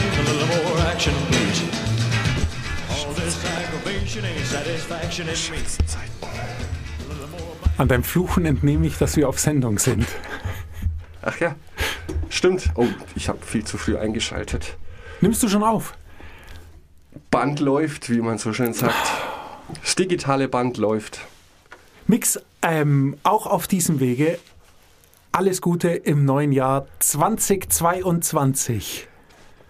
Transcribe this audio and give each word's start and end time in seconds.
a 0.00 0.22
little 0.22 0.64
more 0.64 0.78
action, 0.86 1.14
please. 1.30 1.62
All 2.90 3.12
this 3.14 3.44
aggravation 3.44 4.24
ain't 4.24 4.46
satisfaction 4.46 5.28
in 5.28 5.34
me. 5.52 5.58
An 7.78 7.88
deinem 7.88 8.04
Fluchen 8.04 8.44
entnehme 8.44 8.86
ich, 8.86 8.98
dass 8.98 9.16
wir 9.16 9.28
auf 9.28 9.38
Sendung 9.38 9.78
sind. 9.78 10.06
Ach 11.22 11.38
ja, 11.38 11.54
stimmt. 12.28 12.70
Oh, 12.74 12.88
ich 13.14 13.28
habe 13.28 13.38
viel 13.44 13.64
zu 13.64 13.78
früh 13.78 13.96
eingeschaltet. 13.96 14.76
Nimmst 15.20 15.42
du 15.42 15.48
schon 15.48 15.62
auf? 15.62 15.94
Band 17.30 17.60
läuft, 17.60 18.10
wie 18.10 18.20
man 18.20 18.38
so 18.38 18.52
schön 18.52 18.74
sagt. 18.74 19.10
Das 19.82 19.96
digitale 19.96 20.48
Band 20.48 20.78
läuft. 20.78 21.20
Mix, 22.06 22.38
ähm, 22.62 23.16
auch 23.22 23.46
auf 23.46 23.66
diesem 23.66 24.00
Wege 24.00 24.38
alles 25.32 25.62
Gute 25.62 25.90
im 25.90 26.24
neuen 26.24 26.52
Jahr 26.52 26.86
2022. 26.98 29.06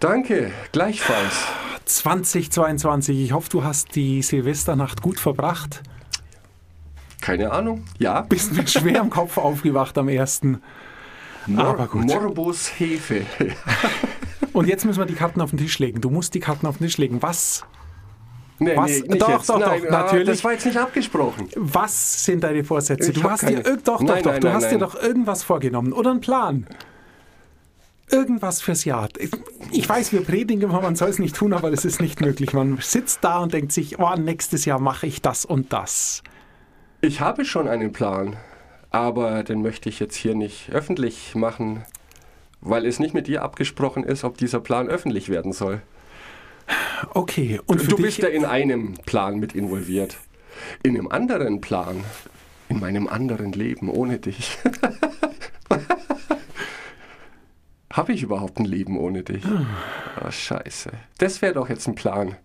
Danke, 0.01 0.51
gleichfalls. 0.73 1.45
2022. 1.85 3.19
Ich 3.23 3.31
hoffe, 3.33 3.49
du 3.49 3.63
hast 3.63 3.95
die 3.95 4.21
Silvesternacht 4.23 5.01
gut 5.01 5.19
verbracht. 5.19 5.81
Keine 7.21 7.51
Ahnung. 7.51 7.83
Ja. 7.99 8.21
Bist 8.21 8.51
mir 8.53 8.65
schwer 8.67 9.01
im 9.01 9.09
Kopf 9.11 9.37
aufgewacht 9.37 9.97
am 9.97 10.09
ersten. 10.09 10.61
Mor 11.45 11.65
Aber 11.67 11.87
gut. 11.87 12.05
Morbus 12.05 12.67
Hefe. 12.79 13.25
Und 14.53 14.67
jetzt 14.67 14.85
müssen 14.85 14.99
wir 14.99 15.05
die 15.05 15.13
Karten 15.13 15.39
auf 15.39 15.51
den 15.51 15.59
Tisch 15.59 15.77
legen. 15.79 16.01
Du 16.01 16.09
musst 16.09 16.33
die 16.33 16.39
Karten 16.39 16.65
auf 16.65 16.79
den 16.79 16.87
Tisch 16.87 16.97
legen. 16.97 17.21
Was, 17.21 17.63
Nee, 18.57 18.75
Was? 18.75 18.89
nee, 19.07 19.17
Doch, 19.17 19.29
jetzt. 19.29 19.49
doch, 19.49 19.59
Nein, 19.59 19.81
doch, 19.81 19.87
ah, 19.89 20.03
natürlich. 20.03 20.27
Das 20.27 20.43
war 20.43 20.51
jetzt 20.53 20.65
nicht 20.65 20.77
abgesprochen. 20.77 21.47
was 21.55 22.25
sind 22.25 22.43
deine 22.43 22.63
Vorsätze? 22.63 23.11
Ich 23.11 23.19
du 23.19 23.29
hast 23.29 23.41
keine. 23.41 23.63
dir 23.63 23.77
doch, 23.77 23.99
doch, 23.99 24.01
Nein, 24.01 24.23
doch. 24.23 24.31
nein, 24.33 24.41
du 24.41 24.53
hast 24.53 24.71
dir 24.71 24.77
doch 24.79 24.95
irgendwas 25.01 25.41
vorgenommen 25.43 25.93
oder 25.93 26.11
einen 26.11 26.21
Plan. 26.21 26.67
Irgendwas 28.11 28.61
fürs 28.61 28.83
Jahr. 28.85 29.07
Ich- 29.71 29.87
weiß, 29.89 30.11
wir 30.13 30.23
predigen 30.23 30.61
immer, 30.63 30.81
man 30.81 30.95
soll 30.95 31.09
es 31.09 31.19
nicht 31.19 31.35
tun, 31.35 31.53
aber 31.53 31.71
das 31.71 31.85
ist 31.85 32.01
nicht 32.01 32.21
möglich. 32.21 32.53
Man 32.53 32.77
sitzt 32.81 33.23
da 33.23 33.39
und 33.39 33.53
denkt 33.53 33.71
sich, 33.71 33.99
oh, 33.99 34.15
nächstes 34.15 34.65
Jahr 34.65 34.79
mache 34.79 35.07
ich 35.07 35.21
das 35.21 35.45
und 35.45 35.71
das. 35.73 36.23
Ich 37.01 37.19
habe 37.19 37.45
schon 37.45 37.67
einen 37.67 37.91
Plan, 37.91 38.37
aber 38.89 39.43
den 39.43 39.61
möchte 39.61 39.89
ich 39.89 39.99
jetzt 39.99 40.15
hier 40.15 40.35
nicht 40.35 40.69
öffentlich 40.71 41.33
machen, 41.35 41.83
weil 42.61 42.85
es 42.85 42.99
nicht 42.99 43.13
mit 43.13 43.27
dir 43.27 43.41
abgesprochen 43.41 44.03
ist, 44.03 44.23
ob 44.23 44.37
dieser 44.37 44.59
Plan 44.59 44.87
öffentlich 44.87 45.29
werden 45.29 45.51
soll. 45.53 45.81
Okay. 47.13 47.59
Und 47.65 47.81
Du 47.91 47.95
dich, 47.95 48.05
bist 48.05 48.17
ja 48.19 48.27
in 48.29 48.45
einem 48.45 48.93
Plan 49.05 49.39
mit 49.39 49.53
involviert. 49.55 50.17
In 50.83 50.95
einem 50.95 51.07
anderen 51.07 51.59
Plan, 51.59 52.03
in 52.69 52.79
meinem 52.79 53.07
anderen 53.07 53.51
Leben 53.51 53.89
ohne 53.89 54.19
dich. 54.19 54.57
Habe 57.91 58.13
ich 58.13 58.23
überhaupt 58.23 58.59
ein 58.59 58.65
Leben 58.65 58.97
ohne 58.97 59.23
dich? 59.23 59.43
Oh, 59.45 60.31
scheiße. 60.31 60.91
Das 61.17 61.41
wäre 61.41 61.53
doch 61.53 61.69
jetzt 61.69 61.87
ein 61.87 61.95
Plan. 61.95 62.35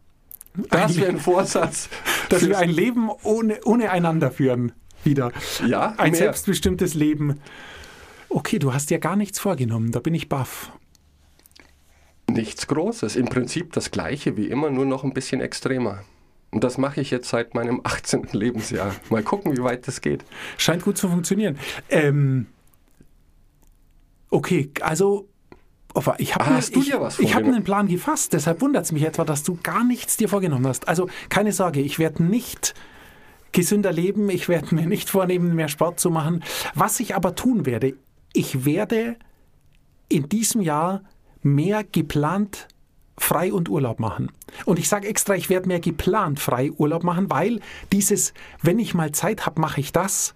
Das 0.71 0.97
wäre 0.97 1.09
ein 1.11 1.19
Vorsatz. 1.21 1.89
dass 2.29 2.47
wir 2.47 2.59
ein 2.59 2.71
Leben 2.71 3.11
ohne, 3.23 3.61
ohne 3.65 3.91
einander 3.91 4.31
führen. 4.31 4.73
Wieder. 5.05 5.31
Ja, 5.67 5.95
Ein 5.99 6.13
mehr. 6.13 6.19
selbstbestimmtes 6.19 6.95
Leben. 6.95 7.41
Okay, 8.29 8.59
du 8.59 8.75
hast 8.75 8.91
dir 8.91 8.99
gar 8.99 9.15
nichts 9.15 9.39
vorgenommen. 9.39 9.93
Da 9.93 10.01
bin 10.01 10.15
ich 10.15 10.29
baff. 10.29 10.73
Nichts 12.29 12.67
Großes. 12.67 13.15
Im 13.15 13.27
Prinzip 13.27 13.73
das 13.73 13.93
Gleiche 13.93 14.37
wie 14.37 14.49
immer, 14.49 14.71
nur 14.71 14.85
noch 14.85 15.05
ein 15.05 15.13
bisschen 15.15 15.41
extremer. 15.41 16.03
Und 16.51 16.65
das 16.65 16.77
mache 16.77 17.01
ich 17.01 17.11
jetzt 17.11 17.29
seit 17.29 17.55
meinem 17.55 17.81
18. 17.85 18.29
Lebensjahr. 18.33 18.95
Mal 19.11 19.23
gucken, 19.23 19.57
wie 19.57 19.63
weit 19.63 19.87
das 19.87 20.01
geht. 20.01 20.25
Scheint 20.57 20.83
gut 20.83 20.99
zu 20.99 21.09
funktionieren. 21.09 21.57
Ähm, 21.89 22.47
okay, 24.31 24.71
also 24.81 25.29
ich 26.19 26.35
habe 26.35 26.45
Ah, 26.47 26.57
was 26.57 26.71
ich 26.71 26.93
habe 26.93 27.15
vorgenommen? 27.19 27.55
einen 27.55 27.65
Plan 27.65 27.89
gefasst. 27.89 28.33
Deshalb 28.33 28.61
wundert 28.61 28.85
es 28.85 28.93
mich 28.93 29.03
etwa, 29.05 29.25
dass 29.25 29.43
du 29.43 29.59
gar 29.63 29.85
nichts 29.85 30.17
dir 30.17 30.29
vorgenommen 30.29 30.67
hast. 30.67 30.89
Also 30.89 31.09
keine 31.29 31.53
Sorge, 31.53 31.81
ich 31.81 31.99
werde 31.99 32.23
nicht 32.23 32.75
gesünder 33.53 33.93
leben. 33.93 34.29
Ich 34.31 34.49
werde 34.49 34.75
mir 34.75 34.87
nicht 34.87 35.09
vornehmen, 35.11 35.55
mehr 35.55 35.69
Sport 35.69 35.99
zu 36.01 36.11
machen. 36.11 36.43
Was 36.75 37.01
ich 37.01 37.15
aber 37.15 37.35
tun 37.35 37.65
werde, 37.67 37.95
ich 38.33 38.65
werde 38.65 39.17
in 40.09 40.29
diesem 40.29 40.61
Jahr 40.61 41.03
mehr 41.43 41.85
geplant 41.85 42.69
frei 43.19 43.53
und 43.53 43.69
Urlaub 43.71 43.99
machen. 43.99 44.31
Und 44.67 44.79
ich 44.79 44.89
sage 44.89 45.09
extra, 45.09 45.35
ich 45.35 45.49
werde 45.49 45.69
mehr 45.69 45.81
geplant 45.81 46.39
frei 46.39 46.71
Urlaub 46.73 47.03
machen, 47.03 47.31
weil 47.31 47.61
dieses, 47.93 48.35
wenn 48.63 48.79
ich 48.79 48.93
mal 48.93 49.13
Zeit 49.13 49.47
habe, 49.47 49.61
mache 49.61 49.81
ich 49.81 49.91
das, 49.93 50.35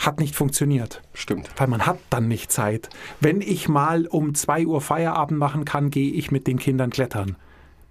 hat 0.00 0.18
nicht 0.18 0.34
funktioniert. 0.34 1.02
Stimmt. 1.12 1.50
Weil 1.56 1.68
man 1.68 1.86
hat 1.86 1.98
dann 2.08 2.26
nicht 2.26 2.50
Zeit. 2.50 2.88
Wenn 3.20 3.40
ich 3.40 3.68
mal 3.68 4.06
um 4.06 4.34
2 4.34 4.66
Uhr 4.66 4.80
Feierabend 4.80 5.38
machen 5.38 5.64
kann, 5.64 5.90
gehe 5.90 6.12
ich 6.12 6.30
mit 6.30 6.46
den 6.46 6.58
Kindern 6.58 6.90
klettern. 6.90 7.36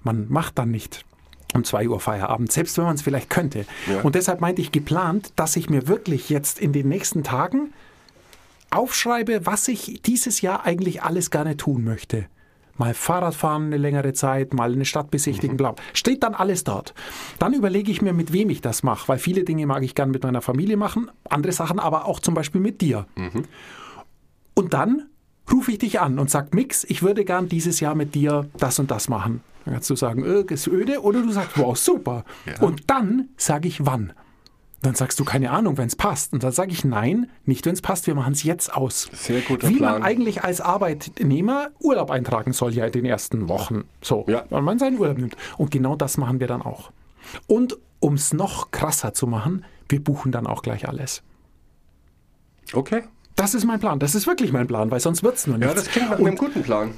Man 0.04 0.26
macht 0.30 0.58
dann 0.58 0.72
nicht 0.72 1.06
um 1.54 1.64
2 1.64 1.88
Uhr 1.88 2.00
Feierabend, 2.00 2.52
selbst 2.52 2.78
wenn 2.78 2.86
man 2.86 2.96
es 2.96 3.04
vielleicht 3.04 3.30
könnte. 3.30 3.66
Ja. 3.88 4.02
Und 4.02 4.16
deshalb 4.16 4.42
meinte 4.42 4.62
ich 4.62 4.72
geplant, 4.72 5.34
dass 5.36 5.56
ich 5.56 5.70
mir 5.70 5.88
wirklich 5.88 6.30
jetzt 6.30 6.60
in 6.60 6.74
den 6.74 6.90
nächsten 6.90 7.24
Tagen 7.24 7.74
aufschreibe, 8.72 9.46
was 9.46 9.68
ich 9.68 10.02
dieses 10.04 10.42
Jahr 10.42 10.66
eigentlich 10.66 11.04
alles 11.04 11.32
gerne 11.32 11.58
tun 11.58 11.84
möchte. 11.84 12.26
Mal 12.80 12.94
Fahrrad 12.94 13.36
fahren 13.36 13.66
eine 13.66 13.78
längere 13.78 14.14
Zeit, 14.14 14.54
mal 14.54 14.72
eine 14.72 14.86
Stadt 14.86 15.12
besichtigen, 15.12 15.58
bla. 15.58 15.76
Steht 15.94 16.24
dann 16.24 16.34
alles 16.34 16.64
dort. 16.64 16.94
Dann 17.38 17.54
überlege 17.54 17.92
ich 17.92 18.02
mir, 18.02 18.14
mit 18.14 18.32
wem 18.32 18.50
ich 18.50 18.62
das 18.62 18.84
mache, 18.84 19.10
weil 19.10 19.20
viele 19.20 19.44
Dinge 19.44 19.68
mag 19.68 19.84
ich 19.84 19.96
gern 19.96 20.12
mit 20.12 20.24
meiner 20.24 20.42
Familie 20.42 20.78
machen, 20.78 21.12
andere 21.30 21.52
Sachen 21.52 21.78
aber 21.78 22.06
auch 22.06 22.22
zum 22.22 22.34
Beispiel 22.34 22.62
mit 22.62 22.80
dir. 22.80 23.06
Und 24.56 24.74
dann 24.74 25.10
rufe 25.52 25.74
ich 25.74 25.80
dich 25.80 26.00
an 26.00 26.20
und 26.20 26.30
sag, 26.30 26.54
Mix, 26.54 26.86
ich 26.86 27.04
würde 27.04 27.26
gern 27.26 27.50
dieses 27.50 27.82
Jahr 27.82 27.96
mit 27.96 28.16
dir 28.16 28.48
das 28.58 28.80
und 28.80 28.92
das 28.92 29.10
machen. 29.10 29.42
Dann 29.66 29.74
kannst 29.74 29.90
du 29.90 29.96
sagen, 29.96 30.24
äh, 30.24 30.46
ist 30.54 30.68
öde, 30.68 31.02
oder 31.02 31.22
du 31.22 31.32
sagst, 31.32 31.58
wow, 31.58 31.78
super. 31.78 32.24
Ja. 32.46 32.66
Und 32.66 32.90
dann 32.90 33.30
sage 33.36 33.68
ich, 33.68 33.86
wann. 33.86 34.14
Dann 34.82 34.96
sagst 34.96 35.20
du, 35.20 35.26
keine 35.26 35.52
Ahnung, 35.52 35.78
wenn 35.78 35.88
es 35.88 35.96
passt. 35.98 36.32
Und 36.32 36.42
dann 36.44 36.54
sage 36.54 36.72
ich, 36.72 36.86
nein, 36.86 37.30
nicht 37.46 37.66
wenn 37.66 37.74
es 37.74 37.82
passt, 37.82 38.08
wir 38.08 38.16
machen 38.16 38.32
es 38.32 38.44
jetzt 38.44 38.74
aus. 38.74 39.10
Sehr 39.12 39.42
guter 39.42 39.68
Wie 39.68 39.76
Plan. 39.76 39.96
man 39.96 40.04
eigentlich 40.04 40.44
als 40.44 40.62
Arbeitnehmer 40.62 41.70
Urlaub 41.80 42.10
eintragen 42.12 42.54
soll 42.54 42.74
ja 42.74 42.86
in 42.86 42.92
den 42.94 43.06
ersten 43.06 43.50
Wochen. 43.50 43.84
So, 44.02 44.24
Ja. 44.30 44.46
weil 44.50 44.62
man 44.62 44.80
seinen 44.80 44.98
Urlaub 44.98 45.18
nimmt. 45.18 45.36
Und 45.58 45.72
genau 45.72 45.96
das 45.98 46.18
machen 46.18 46.40
wir 46.40 46.48
dann 46.48 46.62
auch. 46.62 46.92
Und 47.48 47.78
um 48.00 48.14
es 48.14 48.34
noch 48.34 48.72
krasser 48.72 49.14
zu 49.14 49.28
machen, 49.28 49.66
wir 49.90 50.02
buchen 50.02 50.32
dann 50.32 50.48
auch 50.48 50.62
gleich 50.62 50.88
alles. 50.88 51.24
Okay. 52.74 53.04
Das 53.36 53.54
ist 53.54 53.66
mein 53.66 53.80
Plan. 53.80 54.00
Das 54.00 54.16
ist 54.16 54.28
wirklich 54.28 54.52
mein 54.52 54.68
Plan, 54.68 54.92
weil 54.92 55.00
sonst 55.00 55.24
wird 55.24 55.36
es 55.36 55.48
nur 55.48 55.58
nichts. 55.58 55.74
Ja, 55.74 55.76
das 55.82 55.90
klingt 55.90 56.10
nach 56.10 56.20
Und 56.20 56.28
einem 56.28 56.38
guten 56.38 56.62
Plan. 56.62 56.94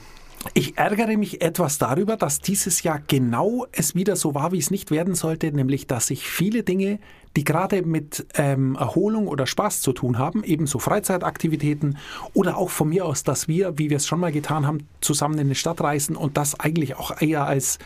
Ich 0.53 0.77
ärgere 0.77 1.17
mich 1.17 1.41
etwas 1.41 1.77
darüber, 1.77 2.17
dass 2.17 2.39
dieses 2.39 2.83
Jahr 2.83 2.99
genau 3.07 3.65
es 3.71 3.95
wieder 3.95 4.15
so 4.15 4.33
war, 4.33 4.51
wie 4.51 4.57
es 4.57 4.71
nicht 4.71 4.91
werden 4.91 5.15
sollte, 5.15 5.51
nämlich 5.51 5.87
dass 5.87 6.07
sich 6.07 6.27
viele 6.29 6.63
Dinge, 6.63 6.99
die 7.35 7.43
gerade 7.43 7.83
mit 7.83 8.25
ähm, 8.35 8.75
Erholung 8.75 9.27
oder 9.27 9.45
Spaß 9.45 9.81
zu 9.81 9.93
tun 9.93 10.17
haben, 10.17 10.43
ebenso 10.43 10.79
Freizeitaktivitäten 10.79 11.97
oder 12.33 12.57
auch 12.57 12.69
von 12.69 12.89
mir 12.89 13.05
aus, 13.05 13.23
dass 13.23 13.47
wir, 13.47 13.77
wie 13.77 13.89
wir 13.89 13.97
es 13.97 14.07
schon 14.07 14.19
mal 14.19 14.31
getan 14.31 14.67
haben, 14.67 14.87
zusammen 14.99 15.35
in 15.35 15.47
eine 15.47 15.55
Stadt 15.55 15.79
reisen 15.81 16.15
und 16.15 16.37
das 16.37 16.59
eigentlich 16.59 16.95
auch 16.97 17.21
eher 17.21 17.45
als 17.45 17.79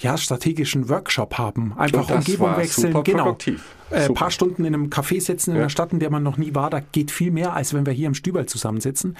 ja, 0.00 0.16
strategischen 0.16 0.88
Workshop 0.88 1.36
haben. 1.36 1.74
Einfach 1.76 2.08
Umgebung 2.10 2.56
wechseln, 2.56 3.02
genau. 3.04 3.24
produktiv. 3.24 3.64
Ein 3.90 4.02
Super. 4.02 4.14
paar 4.14 4.30
Stunden 4.30 4.64
in 4.64 4.74
einem 4.74 4.86
Café 4.86 5.20
sitzen 5.20 5.50
in 5.50 5.56
Ja. 5.56 5.62
einer 5.62 5.70
Stadt, 5.70 5.92
in 5.92 5.98
der 5.98 6.10
man 6.10 6.22
noch 6.22 6.36
nie 6.36 6.54
war, 6.54 6.70
da 6.70 6.80
geht 6.80 7.10
viel 7.10 7.30
mehr, 7.32 7.54
als 7.54 7.74
wenn 7.74 7.86
wir 7.86 7.92
hier 7.92 8.06
im 8.06 8.14
Stüberl 8.14 8.46
zusammensitzen. 8.46 9.16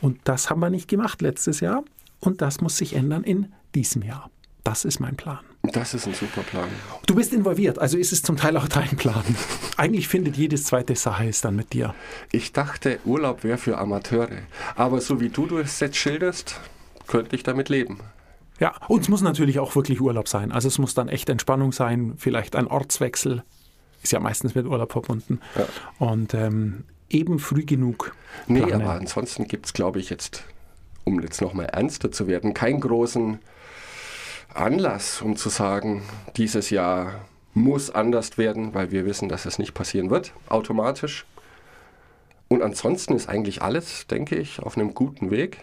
Und 0.00 0.18
das 0.24 0.48
haben 0.48 0.60
wir 0.60 0.70
nicht 0.70 0.88
gemacht 0.88 1.20
letztes 1.20 1.60
Jahr. 1.60 1.84
Und 2.24 2.40
das 2.40 2.60
muss 2.62 2.78
sich 2.78 2.94
ändern 2.94 3.22
in 3.22 3.52
diesem 3.74 4.02
Jahr. 4.02 4.30
Das 4.62 4.86
ist 4.86 4.98
mein 4.98 5.14
Plan. 5.14 5.40
Das 5.62 5.92
ist 5.92 6.06
ein 6.06 6.14
super 6.14 6.40
Plan. 6.40 6.68
Du 7.06 7.14
bist 7.14 7.34
involviert, 7.34 7.78
also 7.78 7.98
ist 7.98 8.12
es 8.12 8.22
zum 8.22 8.38
Teil 8.38 8.56
auch 8.56 8.66
dein 8.66 8.96
Plan. 8.96 9.22
Eigentlich 9.76 10.08
findet 10.08 10.36
jedes 10.38 10.64
zweite 10.64 10.96
Sache 10.96 11.26
ist 11.26 11.44
dann 11.44 11.54
mit 11.54 11.74
dir. 11.74 11.94
Ich 12.32 12.52
dachte, 12.52 12.98
Urlaub 13.04 13.44
wäre 13.44 13.58
für 13.58 13.76
Amateure. 13.76 14.38
Aber 14.74 15.02
so 15.02 15.20
wie 15.20 15.28
du 15.28 15.46
das 15.46 15.80
jetzt 15.80 15.96
schilderst, 15.96 16.60
könnte 17.06 17.36
ich 17.36 17.42
damit 17.42 17.68
leben. 17.68 18.00
Ja, 18.58 18.74
und 18.88 19.02
es 19.02 19.08
muss 19.08 19.20
natürlich 19.20 19.58
auch 19.58 19.76
wirklich 19.76 20.00
Urlaub 20.00 20.28
sein. 20.28 20.50
Also 20.50 20.68
es 20.68 20.78
muss 20.78 20.94
dann 20.94 21.08
echt 21.08 21.28
Entspannung 21.28 21.72
sein, 21.72 22.14
vielleicht 22.16 22.56
ein 22.56 22.66
Ortswechsel. 22.66 23.42
Ist 24.02 24.12
ja 24.12 24.20
meistens 24.20 24.54
mit 24.54 24.64
Urlaub 24.64 24.92
verbunden. 24.92 25.40
Ja. 25.56 25.66
Und 25.98 26.32
ähm, 26.32 26.84
eben 27.10 27.38
früh 27.38 27.64
genug. 27.64 28.14
Nee, 28.46 28.62
planen. 28.62 28.82
aber 28.82 28.92
ansonsten 28.92 29.46
gibt 29.46 29.66
es, 29.66 29.72
glaube 29.74 29.98
ich, 29.98 30.08
jetzt, 30.08 30.44
um 31.04 31.20
jetzt 31.20 31.40
nochmal 31.40 31.66
ernster 31.66 32.10
zu 32.10 32.26
werden, 32.26 32.54
keinen 32.54 32.80
großen 32.80 33.38
Anlass, 34.52 35.20
um 35.20 35.36
zu 35.36 35.48
sagen, 35.48 36.02
dieses 36.36 36.70
Jahr 36.70 37.26
muss 37.54 37.90
anders 37.90 38.36
werden, 38.36 38.74
weil 38.74 38.90
wir 38.90 39.04
wissen, 39.06 39.28
dass 39.28 39.46
es 39.46 39.58
nicht 39.58 39.74
passieren 39.74 40.10
wird, 40.10 40.32
automatisch. 40.48 41.24
Und 42.48 42.62
ansonsten 42.62 43.14
ist 43.14 43.28
eigentlich 43.28 43.62
alles, 43.62 44.06
denke 44.06 44.36
ich, 44.36 44.60
auf 44.60 44.76
einem 44.76 44.94
guten 44.94 45.30
Weg. 45.30 45.58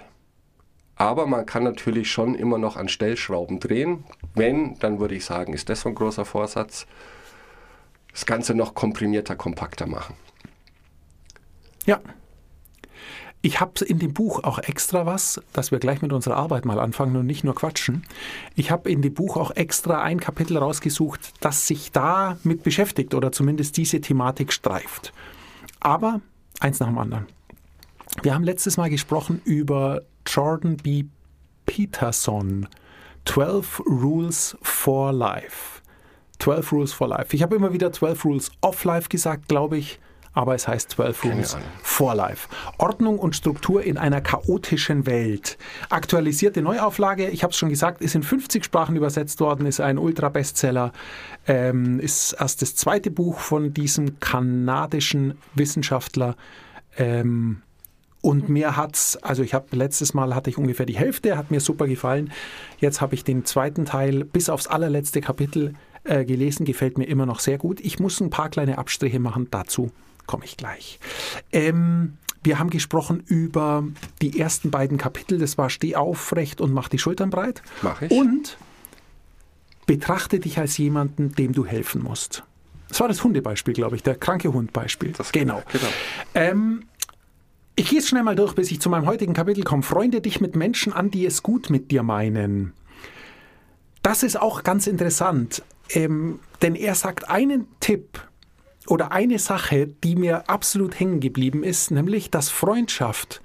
Aber 0.95 1.25
man 1.25 1.45
kann 1.45 1.63
natürlich 1.63 2.11
schon 2.11 2.35
immer 2.35 2.57
noch 2.57 2.77
an 2.77 2.87
Stellschrauben 2.87 3.59
drehen. 3.59 4.03
Wenn, 4.35 4.77
dann 4.79 4.99
würde 4.99 5.15
ich 5.15 5.25
sagen, 5.25 5.53
ist 5.53 5.69
das 5.69 5.81
so 5.81 5.89
ein 5.89 5.95
großer 5.95 6.25
Vorsatz, 6.25 6.85
das 8.11 8.25
Ganze 8.25 8.53
noch 8.55 8.75
komprimierter, 8.75 9.35
kompakter 9.35 9.87
machen. 9.87 10.15
Ja. 11.85 11.99
Ich 13.41 13.59
habe 13.59 13.83
in 13.85 13.97
dem 13.97 14.13
Buch 14.13 14.43
auch 14.43 14.59
extra 14.59 15.05
was, 15.05 15.41
dass 15.51 15.71
wir 15.71 15.79
gleich 15.79 16.01
mit 16.01 16.13
unserer 16.13 16.37
Arbeit 16.37 16.65
mal 16.65 16.79
anfangen 16.79 17.15
und 17.15 17.25
nicht 17.25 17.43
nur 17.43 17.55
quatschen. 17.55 18.05
Ich 18.55 18.69
habe 18.69 18.89
in 18.89 19.01
dem 19.01 19.13
Buch 19.13 19.35
auch 19.35 19.51
extra 19.51 20.01
ein 20.01 20.19
Kapitel 20.19 20.57
rausgesucht, 20.57 21.33
das 21.39 21.65
sich 21.67 21.91
da 21.91 22.37
mit 22.43 22.61
beschäftigt 22.61 23.15
oder 23.15 23.31
zumindest 23.31 23.77
diese 23.77 23.99
Thematik 23.99 24.53
streift. 24.53 25.11
Aber 25.79 26.21
eins 26.59 26.79
nach 26.79 26.87
dem 26.87 26.99
anderen. 26.99 27.25
Wir 28.21 28.35
haben 28.35 28.43
letztes 28.43 28.77
Mal 28.77 28.89
gesprochen 28.89 29.41
über 29.43 30.03
Jordan 30.27 30.77
B. 30.77 31.05
Peterson. 31.65 32.67
12 33.25 33.81
Rules 33.87 34.57
for 34.61 35.11
Life. 35.11 35.81
12 36.39 36.71
Rules 36.71 36.93
for 36.93 37.07
Life. 37.07 37.35
Ich 37.35 37.41
habe 37.41 37.55
immer 37.55 37.73
wieder 37.73 37.91
12 37.91 38.25
Rules 38.25 38.51
of 38.61 38.83
Life 38.83 39.09
gesagt, 39.09 39.47
glaube 39.47 39.77
ich 39.77 39.99
aber 40.33 40.55
es 40.55 40.67
heißt 40.67 40.91
12 40.91 41.23
Rules 41.25 41.57
for 41.83 42.15
Life. 42.15 42.47
Ordnung 42.77 43.19
und 43.19 43.35
Struktur 43.35 43.83
in 43.83 43.97
einer 43.97 44.21
chaotischen 44.21 45.05
Welt. 45.05 45.57
Aktualisierte 45.89 46.61
Neuauflage, 46.61 47.29
ich 47.29 47.43
habe 47.43 47.51
es 47.51 47.57
schon 47.57 47.69
gesagt, 47.69 48.01
ist 48.01 48.15
in 48.15 48.23
50 48.23 48.63
Sprachen 48.63 48.95
übersetzt 48.95 49.39
worden, 49.41 49.65
ist 49.65 49.81
ein 49.81 49.97
Ultra-Bestseller, 49.97 50.93
ähm, 51.47 51.99
ist 51.99 52.33
erst 52.33 52.61
das 52.61 52.75
zweite 52.75 53.11
Buch 53.11 53.39
von 53.39 53.73
diesem 53.73 54.19
kanadischen 54.19 55.37
Wissenschaftler. 55.53 56.35
Ähm, 56.97 57.61
und 58.21 58.49
mir 58.49 58.77
hat's, 58.77 59.17
also 59.17 59.41
ich 59.41 59.53
habe 59.53 59.75
letztes 59.75 60.13
Mal 60.13 60.35
hatte 60.35 60.49
ich 60.51 60.57
ungefähr 60.57 60.85
die 60.85 60.97
Hälfte, 60.97 61.37
hat 61.37 61.49
mir 61.49 61.59
super 61.59 61.87
gefallen. 61.87 62.31
Jetzt 62.77 63.01
habe 63.01 63.15
ich 63.15 63.23
den 63.23 63.45
zweiten 63.45 63.85
Teil 63.85 64.23
bis 64.23 64.47
aufs 64.47 64.67
allerletzte 64.67 65.21
Kapitel 65.21 65.73
äh, 66.03 66.23
gelesen, 66.23 66.65
gefällt 66.65 66.99
mir 66.99 67.05
immer 67.05 67.25
noch 67.25 67.39
sehr 67.39 67.57
gut. 67.57 67.79
Ich 67.81 67.99
muss 67.99 68.21
ein 68.21 68.29
paar 68.29 68.49
kleine 68.49 68.77
Abstriche 68.77 69.19
machen 69.19 69.47
dazu 69.49 69.91
komme 70.25 70.45
ich 70.45 70.57
gleich. 70.57 70.99
Ähm, 71.51 72.17
wir 72.43 72.57
haben 72.57 72.69
gesprochen 72.69 73.23
über 73.25 73.83
die 74.21 74.39
ersten 74.39 74.71
beiden 74.71 74.97
Kapitel. 74.97 75.37
Das 75.37 75.57
war 75.57 75.69
Steh 75.69 75.95
aufrecht 75.95 76.59
und 76.59 76.73
mach 76.73 76.89
die 76.89 76.97
Schultern 76.97 77.29
breit. 77.29 77.61
Mach 77.81 78.01
ich. 78.01 78.11
Und 78.11 78.57
betrachte 79.85 80.39
dich 80.39 80.57
als 80.57 80.77
jemanden, 80.77 81.33
dem 81.35 81.53
du 81.53 81.65
helfen 81.65 82.01
musst. 82.03 82.43
Das 82.87 82.99
war 82.99 83.07
das 83.07 83.23
Hundebeispiel, 83.23 83.73
glaube 83.73 83.95
ich, 83.95 84.03
der 84.03 84.15
kranke 84.15 84.51
Hundbeispiel. 84.51 85.13
genau. 85.31 85.61
genau. 85.71 85.87
Ähm, 86.33 86.83
ich 87.75 87.89
gehe 87.89 87.99
es 87.99 88.07
schnell 88.09 88.23
mal 88.23 88.35
durch, 88.35 88.53
bis 88.53 88.69
ich 88.71 88.81
zu 88.81 88.89
meinem 88.89 89.05
heutigen 89.05 89.33
Kapitel 89.33 89.63
komme. 89.63 89.83
Freunde 89.83 90.21
dich 90.21 90.41
mit 90.41 90.55
Menschen 90.55 90.93
an, 90.93 91.09
die 91.09 91.25
es 91.25 91.41
gut 91.41 91.69
mit 91.69 91.91
dir 91.91 92.03
meinen. 92.03 92.73
Das 94.03 94.23
ist 94.23 94.39
auch 94.39 94.63
ganz 94.63 94.87
interessant, 94.87 95.63
ähm, 95.89 96.39
denn 96.61 96.75
er 96.75 96.95
sagt 96.95 97.29
einen 97.29 97.67
Tipp, 97.79 98.19
oder 98.87 99.11
eine 99.11 99.39
Sache, 99.39 99.87
die 99.87 100.15
mir 100.15 100.49
absolut 100.49 100.99
hängen 100.99 101.19
geblieben 101.19 101.63
ist, 101.63 101.91
nämlich, 101.91 102.31
dass 102.31 102.49
Freundschaft 102.49 103.41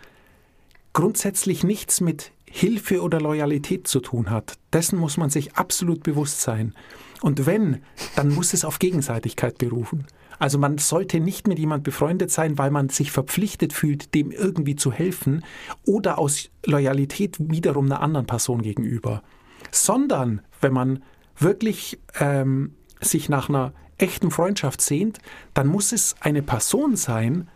grundsätzlich 0.93 1.63
nichts 1.63 2.01
mit 2.01 2.33
Hilfe 2.51 3.03
oder 3.03 3.21
Loyalität 3.21 3.87
zu 3.87 4.01
tun 4.01 4.31
hat. 4.31 4.55
Dessen 4.73 4.99
muss 4.99 5.17
man 5.17 5.29
sich 5.31 5.55
absolut 5.57 6.03
bewusst 6.03 6.41
sein. 6.41 6.75
Und 7.21 7.45
wenn, 7.45 7.83
dann 8.15 8.31
muss 8.31 8.55
es 8.55 8.65
auf 8.65 8.79
Gegenseitigkeit 8.79 9.59
berufen. 9.59 10.07
Also 10.39 10.59
man 10.59 10.79
sollte 10.79 11.21
nicht 11.21 11.49
mit 11.49 11.59
jemand 11.59 11.85
befreundet 11.85 12.31
sein, 12.31 12.59
weil 12.59 12.71
man 12.71 12.89
sich 12.89 13.11
verpflichtet 13.11 13.73
fühlt, 13.73 14.15
dem 14.15 14.31
irgendwie 14.31 14.77
zu 14.77 14.93
helfen 14.93 15.45
oder 15.85 16.19
aus 16.19 16.51
Loyalität 16.65 17.37
wiederum 17.39 17.87
einer 17.87 18.01
anderen 18.01 18.27
Person 18.27 18.63
gegenüber, 18.63 19.23
sondern 19.71 20.43
wenn 20.61 20.73
man 20.73 21.03
wirklich 21.39 21.99
ähm, 22.19 22.75
sich 23.01 23.29
nach 23.29 23.49
einer 23.49 23.73
echten 23.99 24.31
Freundschaft 24.31 24.81
sehnt, 24.81 25.19
dann 25.55 25.67
muss 25.67 25.93
es 25.93 26.17
eine 26.21 26.43
Person 26.43 26.97
sein, 26.97 27.49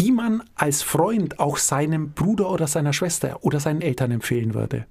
die 0.00 0.10
man 0.10 0.42
als 0.54 0.82
Freund 0.82 1.38
auch 1.38 1.58
seinem 1.58 2.12
Bruder 2.12 2.50
oder 2.50 2.66
seiner 2.66 2.92
Schwester 2.92 3.38
oder 3.42 3.60
seinen 3.60 3.80
Eltern 3.80 4.10
empfehlen 4.10 4.54
würde. 4.54 4.86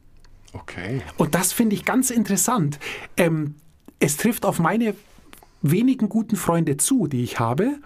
Okay. 0.54 1.02
Und 1.18 1.36
das 1.36 1.54
finde 1.54 1.76
ich 1.76 1.86
ganz 1.86 2.10
interessant. 2.12 2.80
Ähm, 3.18 3.56
es 4.00 4.18
trifft 4.18 4.46
auf 4.46 4.60
meine 4.60 4.96
wenigen 5.62 6.10
guten 6.10 6.36
Freunde 6.36 6.78
zu, 6.78 7.08
die 7.08 7.24
ich 7.24 7.40
habe. 7.40 7.80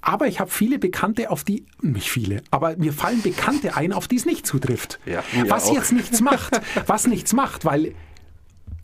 Aber 0.00 0.26
ich 0.26 0.40
habe 0.40 0.50
viele 0.50 0.78
Bekannte, 0.78 1.30
auf 1.30 1.44
die, 1.44 1.66
nicht 1.80 2.10
viele, 2.10 2.42
aber 2.50 2.76
mir 2.76 2.92
fallen 2.92 3.22
Bekannte 3.22 3.76
ein, 3.76 3.92
auf 3.92 4.08
die 4.08 4.16
es 4.16 4.24
nicht 4.24 4.46
zutrifft. 4.46 4.98
Ja, 5.06 5.22
was 5.46 5.66
auch. 5.66 5.74
jetzt 5.74 5.92
nichts 5.92 6.20
macht, 6.20 6.60
was 6.86 7.06
nichts 7.06 7.32
macht, 7.32 7.64
weil 7.64 7.94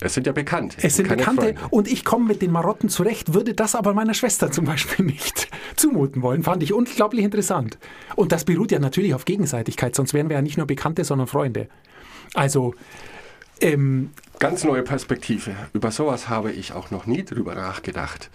es 0.01 0.13
sind 0.13 0.27
ja 0.27 0.33
Bekannte. 0.33 0.77
Es 0.81 0.95
sind 0.95 1.09
Bekannte 1.09 1.41
Freunde. 1.41 1.61
und 1.71 1.87
ich 1.87 2.05
komme 2.05 2.25
mit 2.25 2.41
den 2.41 2.51
Marotten 2.51 2.89
zurecht, 2.89 3.33
würde 3.33 3.53
das 3.53 3.75
aber 3.75 3.93
meiner 3.93 4.13
Schwester 4.13 4.51
zum 4.51 4.65
Beispiel 4.65 5.05
nicht 5.05 5.49
zumuten 5.75 6.21
wollen. 6.21 6.43
Fand 6.43 6.63
ich 6.63 6.73
unglaublich 6.73 7.23
interessant. 7.23 7.77
Und 8.15 8.31
das 8.31 8.45
beruht 8.45 8.71
ja 8.71 8.79
natürlich 8.79 9.13
auf 9.13 9.25
Gegenseitigkeit, 9.25 9.95
sonst 9.95 10.13
wären 10.13 10.29
wir 10.29 10.37
ja 10.37 10.41
nicht 10.41 10.57
nur 10.57 10.67
Bekannte, 10.67 11.03
sondern 11.03 11.27
Freunde. 11.27 11.67
Also. 12.33 12.73
Ähm, 13.61 14.11
Ganz 14.39 14.63
neue 14.63 14.83
Perspektive. 14.83 15.53
Über 15.73 15.91
sowas 15.91 16.29
habe 16.29 16.53
ich 16.53 16.71
auch 16.71 16.91
noch 16.91 17.05
nie 17.05 17.25
drüber 17.25 17.55
nachgedacht. 17.55 18.29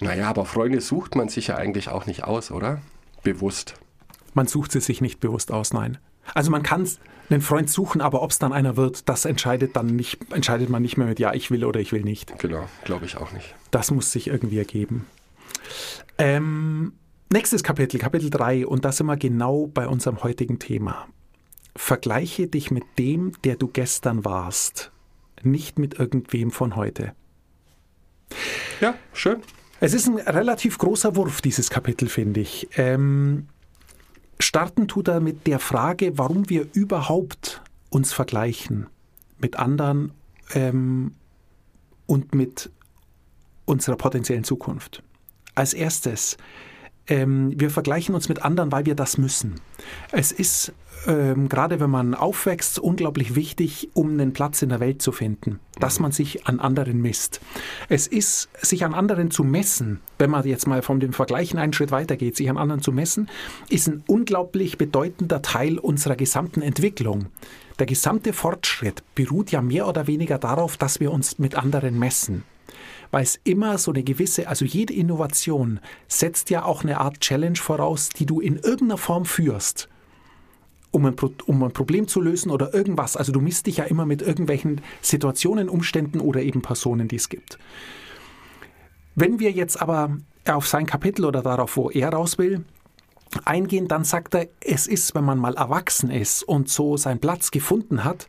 Naja, 0.00 0.28
aber 0.28 0.44
Freunde 0.44 0.80
sucht 0.80 1.16
man 1.16 1.28
sich 1.28 1.48
ja 1.48 1.56
eigentlich 1.56 1.88
auch 1.88 2.06
nicht 2.06 2.22
aus, 2.22 2.52
oder? 2.52 2.80
Bewusst. 3.24 3.74
Man 4.34 4.46
sucht 4.46 4.70
sie 4.70 4.80
sich 4.80 5.00
nicht 5.00 5.18
bewusst 5.18 5.50
aus, 5.50 5.72
nein. 5.72 5.98
Also 6.34 6.50
man 6.50 6.62
kann 6.62 6.88
einen 7.30 7.40
Freund 7.40 7.70
suchen, 7.70 8.00
aber 8.00 8.22
ob 8.22 8.30
es 8.30 8.38
dann 8.38 8.52
einer 8.52 8.76
wird, 8.76 9.08
das 9.08 9.24
entscheidet 9.24 9.76
dann 9.76 9.86
nicht, 9.86 10.18
entscheidet 10.32 10.68
man 10.68 10.82
nicht 10.82 10.96
mehr 10.96 11.06
mit 11.06 11.18
ja, 11.18 11.34
ich 11.34 11.50
will 11.50 11.64
oder 11.64 11.80
ich 11.80 11.92
will 11.92 12.02
nicht. 12.02 12.38
Genau, 12.38 12.68
glaube 12.84 13.04
ich 13.04 13.16
auch 13.16 13.32
nicht. 13.32 13.54
Das 13.70 13.90
muss 13.90 14.12
sich 14.12 14.28
irgendwie 14.28 14.58
ergeben. 14.58 15.06
Ähm, 16.18 16.92
nächstes 17.32 17.62
Kapitel, 17.62 17.98
Kapitel 17.98 18.30
3, 18.30 18.66
und 18.66 18.84
da 18.84 18.92
sind 18.92 19.06
wir 19.06 19.16
genau 19.16 19.66
bei 19.66 19.88
unserem 19.88 20.22
heutigen 20.22 20.58
Thema. 20.58 21.06
Vergleiche 21.74 22.46
dich 22.46 22.70
mit 22.70 22.84
dem, 22.98 23.32
der 23.44 23.56
du 23.56 23.68
gestern 23.68 24.24
warst, 24.24 24.92
nicht 25.42 25.78
mit 25.78 25.98
irgendwem 25.98 26.50
von 26.50 26.76
heute. 26.76 27.12
Ja, 28.80 28.94
schön. 29.12 29.42
Es 29.78 29.92
ist 29.92 30.06
ein 30.06 30.18
relativ 30.18 30.78
großer 30.78 31.16
Wurf, 31.16 31.42
dieses 31.42 31.68
Kapitel, 31.68 32.08
finde 32.08 32.40
ich. 32.40 32.68
Ähm, 32.76 33.48
Starten 34.38 34.88
tut 34.88 35.08
er 35.08 35.20
mit 35.20 35.46
der 35.46 35.58
Frage, 35.58 36.18
warum 36.18 36.48
wir 36.48 36.66
überhaupt 36.72 37.62
uns 37.90 38.12
vergleichen 38.12 38.86
mit 39.38 39.56
anderen 39.56 40.12
ähm, 40.54 41.14
und 42.06 42.34
mit 42.34 42.70
unserer 43.64 43.96
potenziellen 43.96 44.44
Zukunft. 44.44 45.02
Als 45.54 45.74
erstes, 45.74 46.36
ähm, 47.08 47.58
wir 47.58 47.70
vergleichen 47.70 48.14
uns 48.14 48.28
mit 48.28 48.42
anderen, 48.42 48.72
weil 48.72 48.86
wir 48.86 48.94
das 48.94 49.18
müssen. 49.18 49.60
Es 50.12 50.32
ist 50.32 50.72
ähm, 51.06 51.48
gerade 51.48 51.80
wenn 51.80 51.90
man 51.90 52.14
aufwächst, 52.14 52.78
unglaublich 52.78 53.34
wichtig, 53.34 53.90
um 53.94 54.10
einen 54.10 54.32
Platz 54.32 54.62
in 54.62 54.68
der 54.68 54.80
Welt 54.80 55.02
zu 55.02 55.12
finden, 55.12 55.60
dass 55.78 56.00
man 56.00 56.12
sich 56.12 56.46
an 56.46 56.60
anderen 56.60 57.00
misst. 57.00 57.40
Es 57.88 58.06
ist, 58.06 58.48
sich 58.60 58.84
an 58.84 58.94
anderen 58.94 59.30
zu 59.30 59.44
messen, 59.44 60.00
wenn 60.18 60.30
man 60.30 60.46
jetzt 60.46 60.66
mal 60.66 60.82
von 60.82 61.00
dem 61.00 61.12
Vergleichen 61.12 61.58
einen 61.58 61.72
Schritt 61.72 61.90
weitergeht, 61.90 62.36
sich 62.36 62.50
an 62.50 62.58
anderen 62.58 62.82
zu 62.82 62.92
messen, 62.92 63.28
ist 63.68 63.88
ein 63.88 64.02
unglaublich 64.06 64.78
bedeutender 64.78 65.42
Teil 65.42 65.78
unserer 65.78 66.16
gesamten 66.16 66.62
Entwicklung. 66.62 67.26
Der 67.78 67.86
gesamte 67.86 68.32
Fortschritt 68.32 69.02
beruht 69.14 69.50
ja 69.50 69.60
mehr 69.60 69.86
oder 69.86 70.06
weniger 70.06 70.38
darauf, 70.38 70.76
dass 70.76 71.00
wir 71.00 71.12
uns 71.12 71.38
mit 71.38 71.54
anderen 71.54 71.98
messen 71.98 72.44
weil 73.12 73.22
es 73.22 73.38
immer 73.44 73.78
so 73.78 73.92
eine 73.92 74.02
gewisse, 74.02 74.48
also 74.48 74.64
jede 74.64 74.92
Innovation 74.92 75.78
setzt 76.08 76.50
ja 76.50 76.64
auch 76.64 76.82
eine 76.82 76.98
Art 76.98 77.20
Challenge 77.20 77.56
voraus, 77.56 78.08
die 78.08 78.26
du 78.26 78.40
in 78.40 78.56
irgendeiner 78.56 78.98
Form 78.98 79.24
führst 79.24 79.88
um 80.90 81.06
ein, 81.06 81.16
um 81.46 81.62
ein 81.62 81.72
Problem 81.72 82.08
zu 82.08 82.20
lösen 82.20 82.50
oder 82.50 82.72
irgendwas. 82.74 83.16
Also 83.16 83.32
du 83.32 83.40
misst 83.40 83.66
dich 83.66 83.78
ja 83.78 83.84
immer 83.84 84.06
mit 84.06 84.22
irgendwelchen 84.22 84.80
Situationen, 85.02 85.68
Umständen 85.68 86.20
oder 86.20 86.42
eben 86.42 86.62
Personen, 86.62 87.08
die 87.08 87.16
es 87.16 87.28
gibt. 87.28 87.58
Wenn 89.14 89.38
wir 89.38 89.50
jetzt 89.50 89.80
aber 89.80 90.16
auf 90.46 90.66
sein 90.66 90.86
Kapitel 90.86 91.24
oder 91.24 91.42
darauf, 91.42 91.76
wo 91.76 91.90
er 91.90 92.10
raus 92.10 92.38
will, 92.38 92.64
eingehen, 93.44 93.88
dann 93.88 94.04
sagt 94.04 94.34
er, 94.34 94.48
es 94.60 94.86
ist, 94.86 95.14
wenn 95.14 95.24
man 95.24 95.38
mal 95.38 95.54
erwachsen 95.54 96.10
ist 96.10 96.42
und 96.42 96.68
so 96.68 96.96
seinen 96.96 97.20
Platz 97.20 97.50
gefunden 97.50 98.04
hat, 98.04 98.28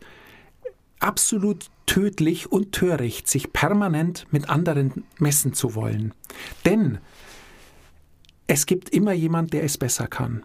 absolut 0.99 1.67
tödlich 1.85 2.51
und 2.51 2.71
töricht, 2.71 3.27
sich 3.27 3.53
permanent 3.53 4.27
mit 4.31 4.49
anderen 4.49 5.03
messen 5.19 5.53
zu 5.53 5.75
wollen. 5.75 6.13
Denn 6.65 6.99
es 8.47 8.65
gibt 8.65 8.89
immer 8.89 9.13
jemand, 9.13 9.53
der 9.53 9.63
es 9.63 9.77
besser 9.77 10.07
kann. 10.07 10.43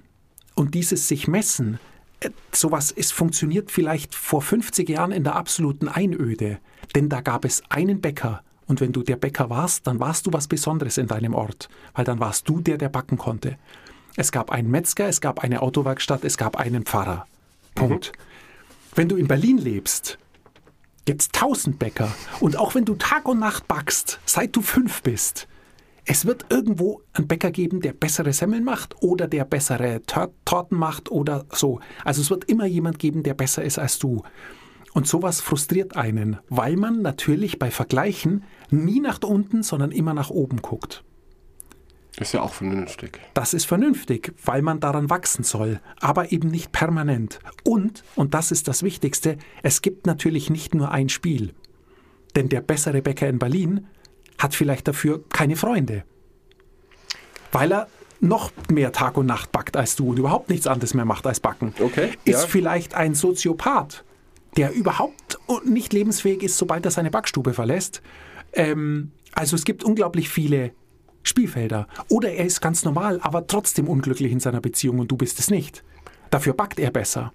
Und 0.55 0.75
dieses 0.75 1.09
sich 1.09 1.29
messen 1.29 1.79
sowas 2.53 2.91
ist 2.91 3.13
funktioniert 3.13 3.71
vielleicht 3.71 4.15
vor 4.15 4.43
50 4.43 4.89
Jahren 4.89 5.13
in 5.13 5.25
der 5.25 5.37
absoluten 5.37 5.89
Einöde, 5.89 6.59
denn 6.95 7.09
da 7.09 7.21
gab 7.21 7.45
es 7.45 7.63
einen 7.69 8.01
Bäcker 8.01 8.43
und 8.67 8.81
wenn 8.81 8.93
du 8.93 9.03
der 9.03 9.17
Bäcker 9.17 9.51
warst, 9.51 9.87
dann 9.87 10.01
warst 10.01 10.27
du 10.27 10.33
was 10.33 10.49
Besonderes 10.49 10.99
in 10.99 11.07
deinem 11.07 11.35
Ort, 11.35 11.69
weil 11.95 12.05
dann 12.05 12.21
warst 12.21 12.49
du 12.49 12.61
der, 12.61 12.79
der 12.79 12.89
backen 12.89 13.19
konnte. 13.19 13.59
Es 14.17 14.33
gab 14.33 14.51
einen 14.51 14.71
Metzger, 14.71 15.09
es 15.09 15.21
gab 15.21 15.41
eine 15.41 15.63
Autowerkstatt, 15.63 16.25
es 16.25 16.37
gab 16.37 16.57
einen 16.57 16.85
Pfarrer. 16.85 17.27
Punkt. 17.75 18.13
Mhm. 18.13 18.95
Wenn 18.95 19.09
du 19.09 19.17
in 19.17 19.27
Berlin 19.27 19.59
lebst, 19.59 20.19
gibt 21.05 21.23
es 21.23 21.29
tausend 21.29 21.79
Bäcker 21.79 22.15
und 22.41 22.59
auch 22.59 22.75
wenn 22.75 22.85
du 22.85 22.95
Tag 22.95 23.27
und 23.27 23.39
Nacht 23.39 23.67
backst, 23.69 24.21
seit 24.27 24.55
du 24.55 24.63
fünf 24.63 25.03
bist, 25.03 25.49
es 26.05 26.27
wird 26.27 26.47
irgendwo 26.51 27.03
einen 27.13 27.29
Bäcker 27.29 27.51
geben, 27.51 27.81
der 27.81 27.93
bessere 27.93 28.33
Semmeln 28.33 28.65
macht 28.65 28.97
oder 29.03 29.29
der 29.29 29.45
bessere 29.45 30.03
Tor 30.07 30.31
Torten 30.45 30.79
macht 30.79 31.11
oder 31.11 31.47
so. 31.53 31.81
Also 32.05 32.23
es 32.23 32.31
wird 32.31 32.45
immer 32.45 32.67
jemand 32.67 32.99
geben, 32.99 33.23
der 33.23 33.35
besser 33.35 33.63
ist 33.63 33.79
als 33.79 33.99
du. 33.99 34.23
Und 34.93 35.07
sowas 35.07 35.41
frustriert 35.41 35.97
einen, 35.97 36.39
weil 36.49 36.77
man 36.77 37.03
natürlich 37.03 37.59
bei 37.59 37.71
Vergleichen 37.71 38.45
nie 38.71 39.01
nach 39.01 39.21
unten, 39.23 39.63
sondern 39.63 39.91
immer 39.91 40.13
nach 40.13 40.31
oben 40.31 40.61
guckt. 40.61 41.05
Ist 42.21 42.35
ja 42.35 42.43
auch 42.43 42.53
vernünftig. 42.53 43.21
Das 43.33 43.55
ist 43.55 43.65
vernünftig, 43.65 44.35
weil 44.45 44.61
man 44.61 44.81
daran 44.81 45.09
wachsen 45.09 45.45
soll, 45.45 45.81
aber 45.99 46.31
eben 46.31 46.49
nicht 46.49 46.71
permanent. 46.71 47.39
Und, 47.65 48.05
und 48.17 48.35
das 48.35 48.53
ist 48.53 48.69
das 48.69 48.83
Wichtigste, 48.83 49.39
es 49.63 49.81
gibt 49.81 50.07
natürlich 50.07 50.51
nicht 50.51 50.75
nur 50.75 50.91
ein 50.91 51.09
Spiel. 51.09 51.55
Denn 52.37 52.51
der 52.51 52.61
bessere 52.61 53.01
Bäcker 53.01 53.29
in 53.29 53.39
Berlin 53.39 53.87
hat 54.43 54.55
vielleicht 54.55 54.89
dafür 54.89 55.23
keine 55.29 55.57
Freunde. 55.57 56.05
Weil 57.53 57.73
er 57.73 57.89
noch 58.21 58.53
mehr 58.71 58.93
Tag 58.93 59.17
und 59.17 59.27
Nacht 59.27 59.53
backt 59.53 59.77
als 59.77 59.97
du 59.97 60.11
und 60.11 60.19
überhaupt 60.19 60.49
nichts 60.49 60.67
anderes 60.67 60.95
mehr 60.95 61.05
macht 61.05 61.27
als 61.27 61.41
backen. 61.41 61.75
Okay, 61.81 62.11
Ist 62.25 62.43
ja. 62.43 62.47
vielleicht 62.47 62.95
ein 62.95 63.15
Soziopath, 63.15 64.05
der 64.57 64.73
überhaupt 64.73 65.39
nicht 65.65 65.93
lebensfähig 65.93 66.43
ist, 66.43 66.57
sobald 66.57 66.85
er 66.85 66.91
seine 66.93 67.11
Backstube 67.11 67.53
verlässt. 67.53 68.01
Ähm, 68.53 69.11
also 69.33 69.57
es 69.57 69.65
gibt 69.65 69.83
unglaublich 69.83 70.29
viele 70.29 70.73
Spielfelder. 71.25 71.89
Oder 72.09 72.33
er 72.33 72.45
ist 72.45 72.61
ganz 72.61 72.85
normal, 72.85 73.19
aber 73.23 73.47
trotzdem 73.47 73.89
unglücklich 73.89 74.33
in 74.33 74.41
seiner 74.41 74.61
Beziehung 74.61 75.01
und 75.01 75.11
du 75.11 75.17
bist 75.17 75.39
es 75.39 75.51
nicht. 75.51 75.83
Dafür 76.31 76.53
backt 76.53 76.79
er 76.79 76.91
besser. 76.91 77.33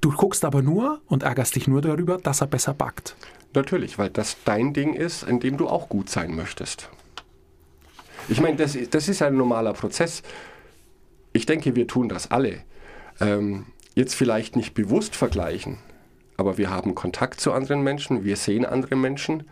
Du 0.00 0.10
guckst 0.10 0.44
aber 0.44 0.62
nur 0.62 1.00
und 1.06 1.22
ärgerst 1.22 1.56
dich 1.56 1.68
nur 1.68 1.80
darüber, 1.80 2.18
dass 2.18 2.40
er 2.40 2.46
besser 2.46 2.74
backt. 2.74 3.16
Natürlich, 3.54 3.98
weil 3.98 4.10
das 4.10 4.36
dein 4.44 4.72
Ding 4.72 4.94
ist, 4.94 5.22
in 5.22 5.40
dem 5.40 5.56
du 5.56 5.68
auch 5.68 5.88
gut 5.88 6.10
sein 6.10 6.34
möchtest. 6.34 6.88
Ich 8.28 8.40
meine, 8.40 8.56
das, 8.56 8.76
das 8.90 9.08
ist 9.08 9.22
ein 9.22 9.36
normaler 9.36 9.72
Prozess. 9.74 10.22
Ich 11.32 11.46
denke, 11.46 11.76
wir 11.76 11.86
tun 11.86 12.08
das 12.08 12.30
alle. 12.30 12.62
Ähm, 13.20 13.66
jetzt 13.94 14.14
vielleicht 14.14 14.56
nicht 14.56 14.74
bewusst 14.74 15.14
vergleichen, 15.14 15.78
aber 16.36 16.58
wir 16.58 16.70
haben 16.70 16.94
Kontakt 16.94 17.40
zu 17.40 17.52
anderen 17.52 17.82
Menschen, 17.82 18.24
wir 18.24 18.36
sehen 18.36 18.64
andere 18.64 18.96
Menschen, 18.96 19.44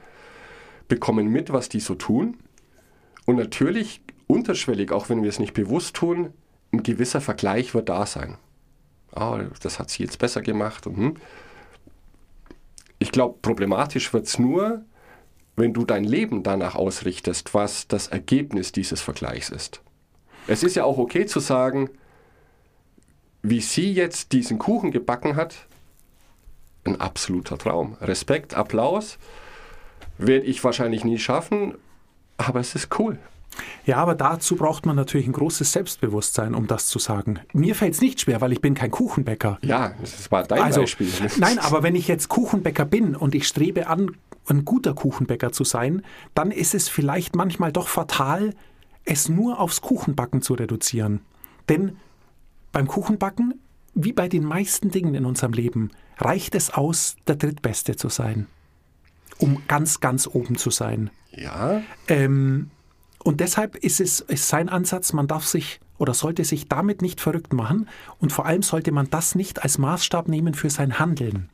bekommen 0.89 1.29
mit, 1.29 1.53
was 1.53 1.69
die 1.69 1.81
so 1.81 1.95
tun. 1.95 2.39
Und 3.25 3.37
natürlich, 3.37 4.01
unterschwellig, 4.27 4.91
auch 4.91 5.09
wenn 5.11 5.23
wir 5.23 5.29
es 5.29 5.39
nicht 5.39 5.55
bewusst 5.55 5.95
tun, 5.95 6.33
ein 6.73 6.83
gewisser 6.83 7.21
Vergleich 7.21 7.75
wird 7.75 7.89
da 7.89 8.07
sein. 8.07 8.37
Ah, 9.15 9.43
das 9.61 9.79
hat 9.79 9.91
sie 9.91 10.03
jetzt 10.03 10.19
besser 10.19 10.41
gemacht. 10.41 10.87
Und, 10.87 10.97
hm. 10.97 11.17
Ich 13.03 13.11
glaube, 13.11 13.41
problematisch 13.43 14.13
wird 14.13 14.29
es 14.29 14.39
nur, 14.39 14.85
wenn 15.57 15.73
du 15.75 15.85
dein 15.85 16.05
Leben 16.05 16.45
danach 16.45 16.77
ausrichtest, 16.77 17.53
was 17.53 17.89
das 17.89 18.07
Ergebnis 18.07 18.71
dieses 18.71 19.01
Vergleichs 19.01 19.49
ist. 19.49 19.81
Es 20.47 20.63
ist 20.63 20.77
ja 20.77 20.85
auch 20.85 20.99
okay 20.99 21.27
zu 21.27 21.41
sagen, 21.41 21.91
wie 23.43 23.61
sie 23.61 23.93
jetzt 23.93 24.31
diesen 24.31 24.61
Kuchen 24.61 24.93
gebacken 24.93 25.35
hat, 25.35 25.67
ein 26.85 27.01
absoluter 27.01 27.59
Traum. 27.59 27.97
Respekt, 28.01 28.55
Applaus, 28.55 29.19
werde 30.19 30.47
ich 30.47 30.63
wahrscheinlich 30.63 31.05
nie 31.05 31.19
schaffen, 31.19 31.75
aber 32.37 32.61
es 32.61 32.77
ist 32.77 32.97
cool. 33.01 33.19
Ja, 33.85 33.97
aber 33.99 34.15
dazu 34.15 34.57
braucht 34.57 34.87
man 34.87 34.97
natürlich 34.97 35.27
ein 35.27 35.33
großes 35.33 35.73
Selbstbewusstsein, 35.73 36.55
um 36.55 36.67
das 36.67 36.87
zu 36.87 36.99
sagen. 36.99 37.41
Mir 37.53 37.75
fällt 37.75 37.95
es 37.95 38.01
nicht 38.01 38.21
schwer, 38.21 38.41
weil 38.41 38.53
ich 38.53 38.61
bin 38.61 38.75
kein 38.75 38.91
Kuchenbäcker. 38.91 39.59
Ja, 39.63 39.95
das 40.01 40.31
war 40.31 40.45
dein 40.45 40.63
Also, 40.63 40.81
Beispiel. 40.83 41.09
nein, 41.39 41.59
aber 41.59 41.83
wenn 41.83 41.95
ich 41.95 42.09
jetzt 42.09 42.29
Kuchenbäcker 42.29 42.85
bin 42.85 43.15
und 43.17 43.35
ich 43.35 43.47
strebe 43.47 43.87
an, 43.89 44.13
ein 44.49 44.65
guter 44.65 44.95
Kuchenbäcker 44.95 45.53
zu 45.53 45.65
sein, 45.65 46.03
dann 46.35 46.51
ist 46.51 46.75
es 46.75 46.89
vielleicht 46.89 47.37
manchmal 47.37 47.73
doch 47.73 47.89
fatal, 47.89 48.55
es 49.05 49.29
nur 49.29 49.61
aufs 49.61 49.81
Kuchenbacken 49.81 50.43
zu 50.43 50.55
reduzieren. 50.55 51.21
Denn 51.69 51.97
beim 52.73 52.87
Kuchenbacken, 52.87 53.61
wie 53.95 54.13
bei 54.13 54.29
den 54.29 54.45
meisten 54.45 54.91
Dingen 54.91 55.15
in 55.15 55.27
unserem 55.27 55.53
Leben, 55.53 55.91
reicht 56.19 56.55
es 56.55 56.71
aus, 56.71 57.17
der 57.27 57.37
Drittbeste 57.37 57.97
zu 57.97 58.09
sein. 58.09 58.47
Um 59.39 59.63
ganz, 59.69 60.01
ganz 60.01 60.27
oben 60.27 60.57
zu 60.57 60.71
sein. 60.71 61.11
Ja, 61.33 61.83
Ähm, 62.09 62.71
und 63.25 63.41
deshalb 63.41 63.77
ist 63.77 64.01
es 64.01 64.21
ist 64.21 64.49
sein 64.49 64.69
Ansatz, 64.69 65.13
man 65.13 65.27
darf 65.27 65.47
sich 65.47 65.81
oder 65.99 66.15
sollte 66.15 66.45
sich 66.45 66.69
damit 66.69 67.03
nicht 67.03 67.21
verrückt 67.21 67.53
machen 67.53 67.89
und 68.19 68.33
vor 68.33 68.47
allem 68.47 68.63
sollte 68.63 68.93
man 68.93 69.09
das 69.11 69.35
nicht 69.35 69.63
als 69.63 69.79
Maßstab 69.79 70.29
nehmen 70.29 70.55
für 70.55 70.71
sein 70.71 70.99
Handeln. 70.99 71.49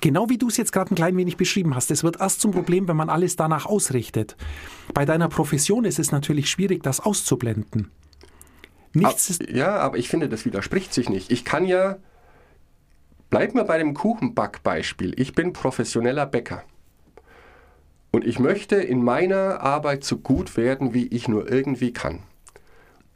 Genau 0.00 0.28
wie 0.28 0.36
du 0.36 0.48
es 0.48 0.56
jetzt 0.56 0.72
gerade 0.72 0.92
ein 0.92 0.96
klein 0.96 1.16
wenig 1.16 1.36
beschrieben 1.36 1.74
hast. 1.74 1.90
Es 1.90 2.04
wird 2.04 2.20
erst 2.20 2.40
zum 2.40 2.50
Problem, 2.50 2.86
wenn 2.86 2.96
man 2.96 3.08
alles 3.08 3.36
danach 3.36 3.64
ausrichtet. 3.64 4.36
Bei 4.92 5.04
deiner 5.04 5.28
Profession 5.28 5.84
ist 5.84 5.98
es 5.98 6.12
natürlich 6.12 6.50
schwierig, 6.50 6.82
das 6.82 7.00
auszublenden. 7.00 7.90
Nichts 8.92 9.30
ist, 9.30 9.48
ja, 9.48 9.76
aber 9.76 9.98
ich 9.98 10.08
finde, 10.08 10.28
das 10.28 10.44
widerspricht 10.44 10.92
sich 10.92 11.08
nicht. 11.08 11.30
Ich 11.30 11.44
kann 11.44 11.64
ja, 11.64 11.96
bleib 13.30 13.54
mal 13.54 13.64
bei 13.64 13.78
dem 13.78 13.94
Kuchenbackbeispiel. 13.94 15.18
Ich 15.18 15.34
bin 15.34 15.52
professioneller 15.52 16.26
Bäcker. 16.26 16.62
Und 18.10 18.24
ich 18.24 18.38
möchte 18.38 18.76
in 18.76 19.02
meiner 19.02 19.60
Arbeit 19.60 20.04
so 20.04 20.18
gut 20.18 20.56
werden, 20.56 20.94
wie 20.94 21.06
ich 21.06 21.28
nur 21.28 21.50
irgendwie 21.50 21.92
kann. 21.92 22.20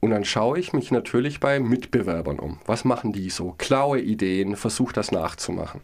Und 0.01 0.11
dann 0.11 0.25
schaue 0.25 0.59
ich 0.59 0.73
mich 0.73 0.91
natürlich 0.91 1.41
bei 1.41 1.61
Mitbewerbern 1.61 2.39
um. 2.39 2.59
Was 2.67 2.85
machen 2.85 3.13
die 3.13 3.31
so? 3.31 3.55
Klaue 3.59 4.01
Ideen, 4.01 4.57
versuche 4.57 4.95
das 4.95 5.13
nachzumachen. 5.13 5.83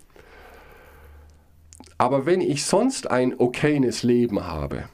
Aber 1.98 2.26
wenn 2.26 2.40
ich 2.40 2.64
sonst 2.64 3.10
ein 3.10 3.38
okayes 3.38 4.02
Leben 4.02 4.46
habe 4.46 4.88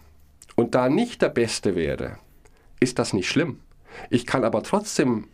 und 0.56 0.74
da 0.74 0.88
nicht 0.88 1.22
der 1.22 1.28
Beste 1.28 1.74
werde, 1.74 2.18
ist 2.80 2.98
das 2.98 3.12
nicht 3.12 3.28
schlimm. 3.28 3.60
Ich 4.10 4.26
kann 4.26 4.44
aber 4.44 4.62
trotzdem 4.62 5.28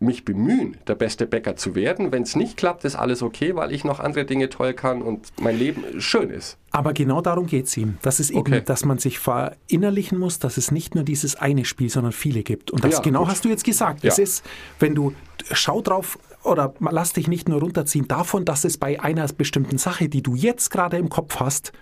mich 0.00 0.24
bemühen, 0.24 0.76
der 0.86 0.94
beste 0.94 1.26
Bäcker 1.26 1.56
zu 1.56 1.74
werden. 1.74 2.12
Wenn 2.12 2.22
es 2.22 2.36
nicht 2.36 2.56
klappt, 2.56 2.84
ist 2.84 2.94
alles 2.94 3.20
okay, 3.22 3.56
weil 3.56 3.72
ich 3.72 3.84
noch 3.84 3.98
andere 3.98 4.24
Dinge 4.24 4.48
toll 4.48 4.72
kann 4.72 5.02
und 5.02 5.32
mein 5.40 5.58
Leben 5.58 5.82
schön 6.00 6.30
ist. 6.30 6.56
Aber 6.70 6.92
genau 6.92 7.20
darum 7.20 7.46
geht 7.46 7.66
es 7.66 7.76
ihm. 7.76 7.98
Das 8.02 8.20
ist 8.20 8.30
eben, 8.30 8.38
Okay. 8.40 8.62
dass 8.64 8.84
man 8.84 8.98
sich 8.98 9.18
verinnerlichen 9.18 10.18
muss, 10.18 10.38
dass 10.38 10.56
es 10.56 10.70
nicht 10.70 10.94
nur 10.94 11.02
dieses 11.04 11.34
eine 11.36 11.64
Spiel, 11.64 11.88
sondern 11.90 12.12
viele 12.12 12.42
gibt. 12.42 12.70
Und 12.70 12.84
das 12.84 12.94
Ja, 12.94 13.00
genau 13.00 13.20
gut. 13.20 13.28
hast 13.30 13.44
du 13.44 13.48
jetzt 13.48 13.64
gesagt. 13.64 14.04
Ja. 14.04 14.10
Es 14.12 14.18
ist, 14.18 14.44
wenn 14.78 14.94
du 14.94 15.12
schau 15.52 15.80
drauf 15.82 16.18
oder 16.44 16.74
lass 16.78 17.12
dich 17.14 17.26
nicht 17.26 17.48
nur 17.48 17.60
runterziehen 17.60 18.06
davon, 18.06 18.44
dass 18.44 18.64
es 18.64 18.78
bei 18.78 19.00
einer 19.00 19.26
bestimmten 19.26 19.78
Sache, 19.78 20.08
die 20.08 20.22
du 20.22 20.34
jetzt 20.36 20.70
gerade 20.70 20.96
im 20.96 21.08
Kopf 21.08 21.40
hast, 21.40 21.72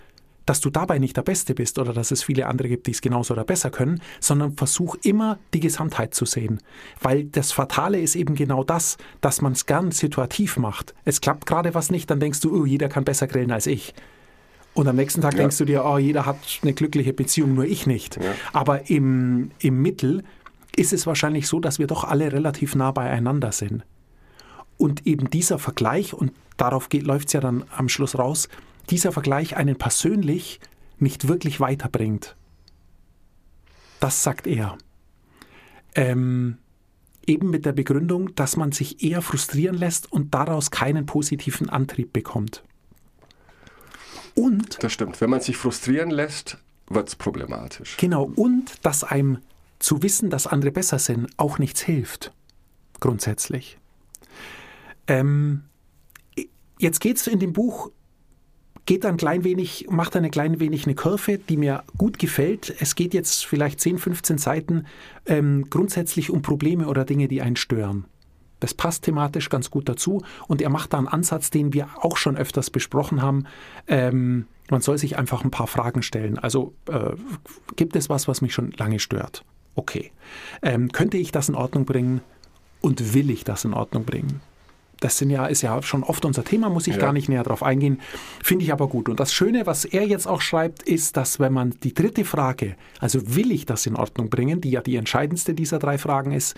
dass 0.47 0.61
du 0.61 0.69
dabei 0.71 0.97
nicht 0.97 1.15
der 1.17 1.21
Beste 1.23 1.53
bist 1.53 1.77
oder 1.77 1.93
dass 1.93 2.09
es 2.09 2.23
viele 2.23 2.47
andere 2.47 2.69
gibt, 2.69 2.87
die 2.87 2.91
es 2.91 3.01
genauso 3.01 3.33
oder 3.33 3.43
besser 3.43 3.69
können, 3.69 4.01
sondern 4.21 4.53
versuch 4.53 4.95
immer 5.03 5.37
die 5.53 5.59
Gesamtheit 5.59 6.15
zu 6.15 6.25
sehen. 6.25 6.59
Weil 7.01 7.25
das 7.25 7.51
Fatale 7.51 7.99
ist 7.99 8.15
eben 8.15 8.33
genau 8.33 8.63
das, 8.63 8.97
dass 9.21 9.41
man 9.41 9.51
es 9.51 9.65
gern 9.65 9.91
situativ 9.91 10.57
macht. 10.57 10.95
Es 11.03 11.19
klappt 11.21 11.45
gerade 11.45 11.75
was 11.75 11.91
nicht, 11.91 12.09
dann 12.09 12.21
denkst 12.21 12.39
du, 12.39 12.55
oh, 12.55 12.65
jeder 12.65 12.87
kann 12.87 13.03
besser 13.03 13.27
grillen 13.27 13.51
als 13.51 13.67
ich. 13.67 13.93
Und 14.73 14.87
am 14.87 14.95
nächsten 14.95 15.21
Tag 15.21 15.33
Ja. 15.33 15.39
denkst 15.39 15.57
du 15.57 15.65
dir, 15.65 15.83
oh, 15.83 15.97
jeder 15.97 16.25
hat 16.25 16.37
eine 16.61 16.73
glückliche 16.73 17.11
Beziehung, 17.11 17.53
nur 17.53 17.65
ich 17.65 17.85
nicht. 17.85 18.17
Aber 18.53 18.89
im, 18.89 19.51
im 19.59 19.81
Mittel 19.81 20.23
ist 20.77 20.93
es 20.93 21.05
wahrscheinlich 21.05 21.47
so, 21.47 21.59
dass 21.59 21.77
wir 21.77 21.87
doch 21.87 22.05
alle 22.05 22.31
relativ 22.31 22.73
nah 22.73 22.91
beieinander 22.91 23.51
sind. 23.51 23.83
Und 24.77 25.05
eben 25.05 25.29
dieser 25.29 25.59
Vergleich, 25.59 26.13
und 26.13 26.31
darauf 26.55 26.87
läuft 26.93 27.27
es 27.27 27.33
ja 27.33 27.41
dann 27.41 27.65
am 27.75 27.89
Schluss 27.89 28.17
raus, 28.17 28.47
dieser 28.89 29.11
Vergleich 29.11 29.57
einen 29.57 29.77
persönlich 29.77 30.59
nicht 30.99 31.27
wirklich 31.27 31.59
weiterbringt. 31.59 32.35
Das 33.99 34.23
sagt 34.23 34.47
er. 34.47 34.77
Ähm, 35.95 36.57
eben 37.25 37.49
mit 37.49 37.65
der 37.65 37.73
Begründung, 37.73 38.33
dass 38.35 38.55
man 38.55 38.71
sich 38.71 39.03
eher 39.03 39.21
frustrieren 39.21 39.75
lässt 39.75 40.11
und 40.11 40.33
daraus 40.33 40.71
keinen 40.71 41.05
positiven 41.05 41.69
Antrieb 41.69 42.13
bekommt. 42.13 42.63
Und 44.35 44.81
Das 44.83 44.93
stimmt. 44.93 45.19
Wenn 45.19 45.29
man 45.29 45.41
sich 45.41 45.57
frustrieren 45.57 46.11
lässt, 46.11 46.57
wird 46.89 47.07
es 47.07 47.15
problematisch. 47.15 47.97
Genau, 47.97 48.31
und 48.35 48.85
dass 48.85 49.03
einem 49.03 49.39
zu 49.79 50.01
wissen, 50.03 50.29
dass 50.29 50.47
andere 50.47 50.71
besser 50.71 50.99
sind, 50.99 51.27
auch 51.37 51.59
nichts 51.59 51.81
hilft. 51.81 52.31
Grundsätzlich. 52.99 53.77
Ähm, 55.07 55.63
jetzt 56.79 56.99
geht 56.99 57.17
es 57.17 57.27
in 57.27 57.39
dem 57.39 57.53
Buch, 57.53 57.91
geht 58.87 59.05
ein 59.05 59.17
klein 59.17 59.43
wenig, 59.43 59.85
macht 59.91 60.15
ein 60.15 60.31
klein 60.31 60.59
wenig 60.59 60.85
eine 60.85 60.95
Kurve, 60.95 61.37
die 61.37 61.57
mir 61.57 61.83
gut 61.97 62.17
gefällt. 62.17 62.73
Es 62.79 62.95
geht 62.95 63.13
jetzt 63.13 63.45
vielleicht 63.45 63.79
10, 63.79 63.99
15 63.99 64.37
Seiten 64.39 64.85
ähm, 65.27 65.69
grundsätzlich 65.69 66.31
um 66.31 66.41
Probleme 66.41 66.87
oder 66.87 67.05
Dinge, 67.05 67.27
die 67.27 67.43
einen 67.43 67.57
stören. 67.57 68.05
Das 68.59 68.73
passt 68.73 69.03
thematisch 69.03 69.49
ganz 69.49 69.69
gut 69.69 69.87
dazu 69.87 70.23
und 70.47 70.61
er 70.61 70.69
macht 70.69 70.93
da 70.93 70.97
einen 70.97 71.07
Ansatz, 71.07 71.51
den 71.51 71.73
wir 71.73 71.89
auch 72.01 72.17
schon 72.17 72.37
öfters 72.37 72.71
besprochen 72.71 73.21
haben. 73.21 73.45
Ähm, 73.87 74.47
man 74.71 74.81
soll 74.81 74.97
sich 74.97 75.17
einfach 75.17 75.43
ein 75.43 75.51
paar 75.51 75.67
Fragen 75.67 76.01
stellen. 76.01 76.39
Also 76.39 76.73
äh, 76.89 77.11
gibt 77.75 77.95
es 77.95 78.09
was, 78.09 78.27
was 78.27 78.41
mich 78.41 78.53
schon 78.53 78.71
lange 78.71 78.99
stört? 78.99 79.43
Okay. 79.75 80.11
Ähm, 80.63 80.91
könnte 80.91 81.17
ich 81.17 81.31
das 81.31 81.49
in 81.49 81.55
Ordnung 81.55 81.85
bringen 81.85 82.21
und 82.81 83.13
will 83.13 83.29
ich 83.29 83.43
das 83.43 83.63
in 83.65 83.73
Ordnung 83.73 84.05
bringen? 84.05 84.41
Das 84.99 85.17
sind 85.17 85.29
ja, 85.29 85.45
ist 85.45 85.61
ja 85.61 85.81
schon 85.83 86.03
oft 86.03 86.25
unser 86.25 86.43
Thema, 86.43 86.69
muss 86.69 86.87
ich 86.87 86.95
Ja. 86.95 87.01
gar 87.01 87.13
nicht 87.13 87.29
näher 87.29 87.43
drauf 87.43 87.63
eingehen. 87.63 87.99
Finde 88.43 88.65
ich 88.65 88.71
aber 88.71 88.87
gut. 88.87 89.09
Und 89.09 89.19
das 89.19 89.33
Schöne, 89.33 89.65
was 89.65 89.85
er 89.85 90.05
jetzt 90.07 90.27
auch 90.27 90.41
schreibt, 90.41 90.83
ist, 90.83 91.17
dass 91.17 91.39
wenn 91.39 91.53
man 91.53 91.71
die 91.83 91.93
dritte 91.93 92.25
Frage, 92.25 92.75
also 92.99 93.35
will 93.35 93.51
ich 93.51 93.65
das 93.65 93.85
in 93.85 93.95
Ordnung 93.95 94.29
bringen, 94.29 94.61
die 94.61 94.71
ja 94.71 94.81
die 94.81 94.95
entscheidendste 94.95 95.53
dieser 95.53 95.79
drei 95.79 95.97
Fragen 95.97 96.31
ist, 96.31 96.55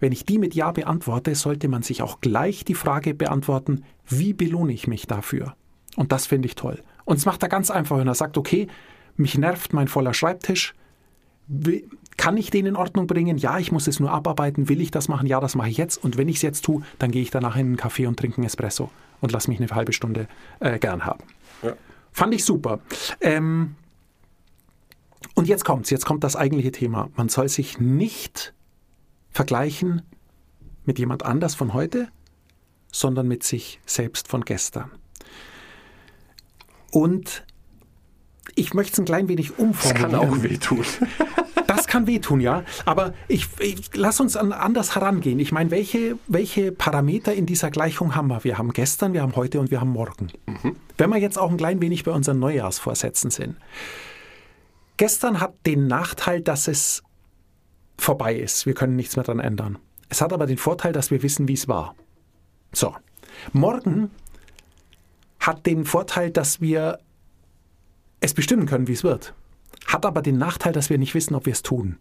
wenn 0.00 0.12
ich 0.12 0.24
die 0.24 0.38
mit 0.38 0.54
Ja 0.54 0.70
beantworte, 0.72 1.34
sollte 1.34 1.68
man 1.68 1.82
sich 1.82 2.02
auch 2.02 2.20
gleich 2.20 2.64
die 2.64 2.74
Frage 2.74 3.14
beantworten, 3.14 3.84
wie 4.06 4.32
belohne 4.32 4.72
ich 4.72 4.86
mich 4.86 5.06
dafür? 5.06 5.56
Und 5.96 6.12
das 6.12 6.26
finde 6.26 6.46
ich 6.46 6.56
toll. 6.56 6.80
Und 7.04 7.16
es 7.16 7.26
macht 7.26 7.42
er 7.42 7.48
ganz 7.48 7.70
einfach, 7.70 7.98
wenn 7.98 8.08
er 8.08 8.14
sagt, 8.14 8.36
okay, 8.36 8.66
mich 9.16 9.38
nervt 9.38 9.72
mein 9.72 9.88
voller 9.88 10.12
Schreibtisch, 10.14 10.74
kann 12.16 12.36
ich 12.36 12.50
den 12.50 12.66
in 12.66 12.76
Ordnung 12.76 13.06
bringen? 13.06 13.38
Ja, 13.38 13.58
ich 13.58 13.72
muss 13.72 13.86
es 13.86 14.00
nur 14.00 14.10
abarbeiten. 14.10 14.68
Will 14.68 14.80
ich 14.80 14.90
das 14.90 15.08
machen? 15.08 15.26
Ja, 15.26 15.40
das 15.40 15.54
mache 15.54 15.68
ich 15.68 15.76
jetzt. 15.76 16.02
Und 16.02 16.16
wenn 16.16 16.28
ich 16.28 16.36
es 16.36 16.42
jetzt 16.42 16.64
tue, 16.64 16.82
dann 16.98 17.10
gehe 17.10 17.22
ich 17.22 17.30
danach 17.30 17.56
in 17.56 17.66
einen 17.66 17.76
Café 17.76 18.06
und 18.06 18.18
trinke 18.18 18.38
einen 18.38 18.46
Espresso 18.46 18.90
und 19.20 19.32
lass 19.32 19.48
mich 19.48 19.60
eine 19.60 19.68
halbe 19.70 19.92
Stunde 19.92 20.28
äh, 20.60 20.78
gern 20.78 21.04
haben. 21.04 21.24
Ja. 21.62 21.74
Fand 22.12 22.34
ich 22.34 22.44
super. 22.44 22.80
Ähm, 23.20 23.74
und 25.34 25.48
jetzt 25.48 25.64
kommt's, 25.64 25.90
jetzt 25.90 26.06
kommt 26.06 26.22
das 26.22 26.36
eigentliche 26.36 26.70
Thema. 26.70 27.10
Man 27.16 27.28
soll 27.28 27.48
sich 27.48 27.80
nicht 27.80 28.54
vergleichen 29.30 30.02
mit 30.84 30.98
jemand 30.98 31.24
anders 31.24 31.54
von 31.54 31.74
heute, 31.74 32.08
sondern 32.92 33.26
mit 33.26 33.42
sich 33.42 33.80
selbst 33.86 34.28
von 34.28 34.44
gestern. 34.44 34.90
Und 36.92 37.44
ich 38.54 38.74
möchte 38.74 38.92
es 38.92 38.98
ein 39.00 39.04
klein 39.04 39.28
wenig 39.28 39.48
Das 39.48 39.58
umformulieren. 39.58 40.12
kann 40.12 40.20
auch 40.20 40.42
wehtun. 40.42 40.84
Das 41.76 41.86
kann 41.86 42.06
wehtun, 42.06 42.40
ja. 42.40 42.64
Aber 42.84 43.14
ich, 43.28 43.48
ich 43.60 43.90
lass 43.94 44.20
uns 44.20 44.36
an, 44.36 44.52
anders 44.52 44.94
herangehen. 44.94 45.38
Ich 45.38 45.52
meine, 45.52 45.70
welche, 45.70 46.18
welche 46.26 46.72
Parameter 46.72 47.34
in 47.34 47.46
dieser 47.46 47.70
Gleichung 47.70 48.14
haben 48.14 48.28
wir? 48.28 48.44
Wir 48.44 48.58
haben 48.58 48.72
gestern, 48.72 49.12
wir 49.12 49.22
haben 49.22 49.36
heute 49.36 49.60
und 49.60 49.70
wir 49.70 49.80
haben 49.80 49.90
morgen. 49.90 50.28
Wenn 50.96 51.10
wir 51.10 51.18
jetzt 51.18 51.38
auch 51.38 51.50
ein 51.50 51.56
klein 51.56 51.80
wenig 51.80 52.04
bei 52.04 52.12
unseren 52.12 52.38
Neujahrsvorsätzen 52.38 53.30
sind. 53.30 53.56
Gestern 54.96 55.40
hat 55.40 55.54
den 55.66 55.86
Nachteil, 55.86 56.40
dass 56.40 56.68
es 56.68 57.02
vorbei 57.98 58.34
ist. 58.34 58.66
Wir 58.66 58.74
können 58.74 58.96
nichts 58.96 59.16
mehr 59.16 59.24
daran 59.24 59.40
ändern. 59.40 59.78
Es 60.08 60.20
hat 60.20 60.32
aber 60.32 60.46
den 60.46 60.58
Vorteil, 60.58 60.92
dass 60.92 61.10
wir 61.10 61.22
wissen, 61.22 61.48
wie 61.48 61.54
es 61.54 61.66
war. 61.66 61.94
So. 62.72 62.94
Morgen 63.52 64.10
hat 65.40 65.66
den 65.66 65.84
Vorteil, 65.84 66.30
dass 66.30 66.60
wir 66.60 66.98
es 68.20 68.34
bestimmen 68.34 68.66
können, 68.66 68.88
wie 68.88 68.92
es 68.92 69.04
wird. 69.04 69.34
Hat 69.86 70.06
aber 70.06 70.22
den 70.22 70.38
Nachteil, 70.38 70.72
dass 70.72 70.90
wir 70.90 70.98
nicht 70.98 71.14
wissen, 71.14 71.34
ob 71.34 71.46
wir 71.46 71.52
es 71.52 71.62
tun. 71.62 71.98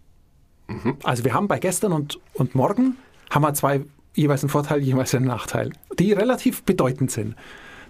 Also 1.03 1.23
wir 1.23 1.33
haben 1.33 1.47
bei 1.47 1.59
gestern 1.59 1.91
und, 1.91 2.19
und 2.33 2.55
morgen 2.55 2.95
haben 3.29 3.41
wir 3.43 3.53
zwei 3.53 3.81
jeweils 4.15 4.43
einen 4.43 4.49
Vorteil, 4.49 4.81
jeweils 4.81 5.13
einen 5.13 5.25
Nachteil, 5.25 5.71
die 5.99 6.13
relativ 6.13 6.63
bedeutend 6.63 7.11
sind. 7.11 7.35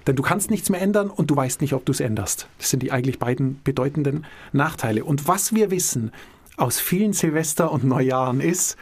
Denn 0.07 0.15
du 0.15 0.23
kannst 0.23 0.51
nichts 0.51 0.69
mehr 0.69 0.81
ändern 0.81 1.09
und 1.09 1.31
du 1.31 1.35
weißt 1.35 1.61
nicht, 1.61 1.73
ob 1.73 1.85
du 1.85 1.91
es 1.91 1.99
änderst. 1.99 2.47
Das 2.57 2.69
sind 2.69 2.83
die 2.83 2.91
eigentlich 2.91 3.19
beiden 3.19 3.61
bedeutenden 3.63 4.25
Nachteile. 4.51 5.05
Und 5.05 5.27
was 5.27 5.53
wir 5.53 5.71
wissen 5.71 6.11
aus 6.57 6.79
vielen 6.79 7.13
Silvester- 7.13 7.71
und 7.71 7.83
Neujahren 7.83 8.41
ist, 8.41 8.75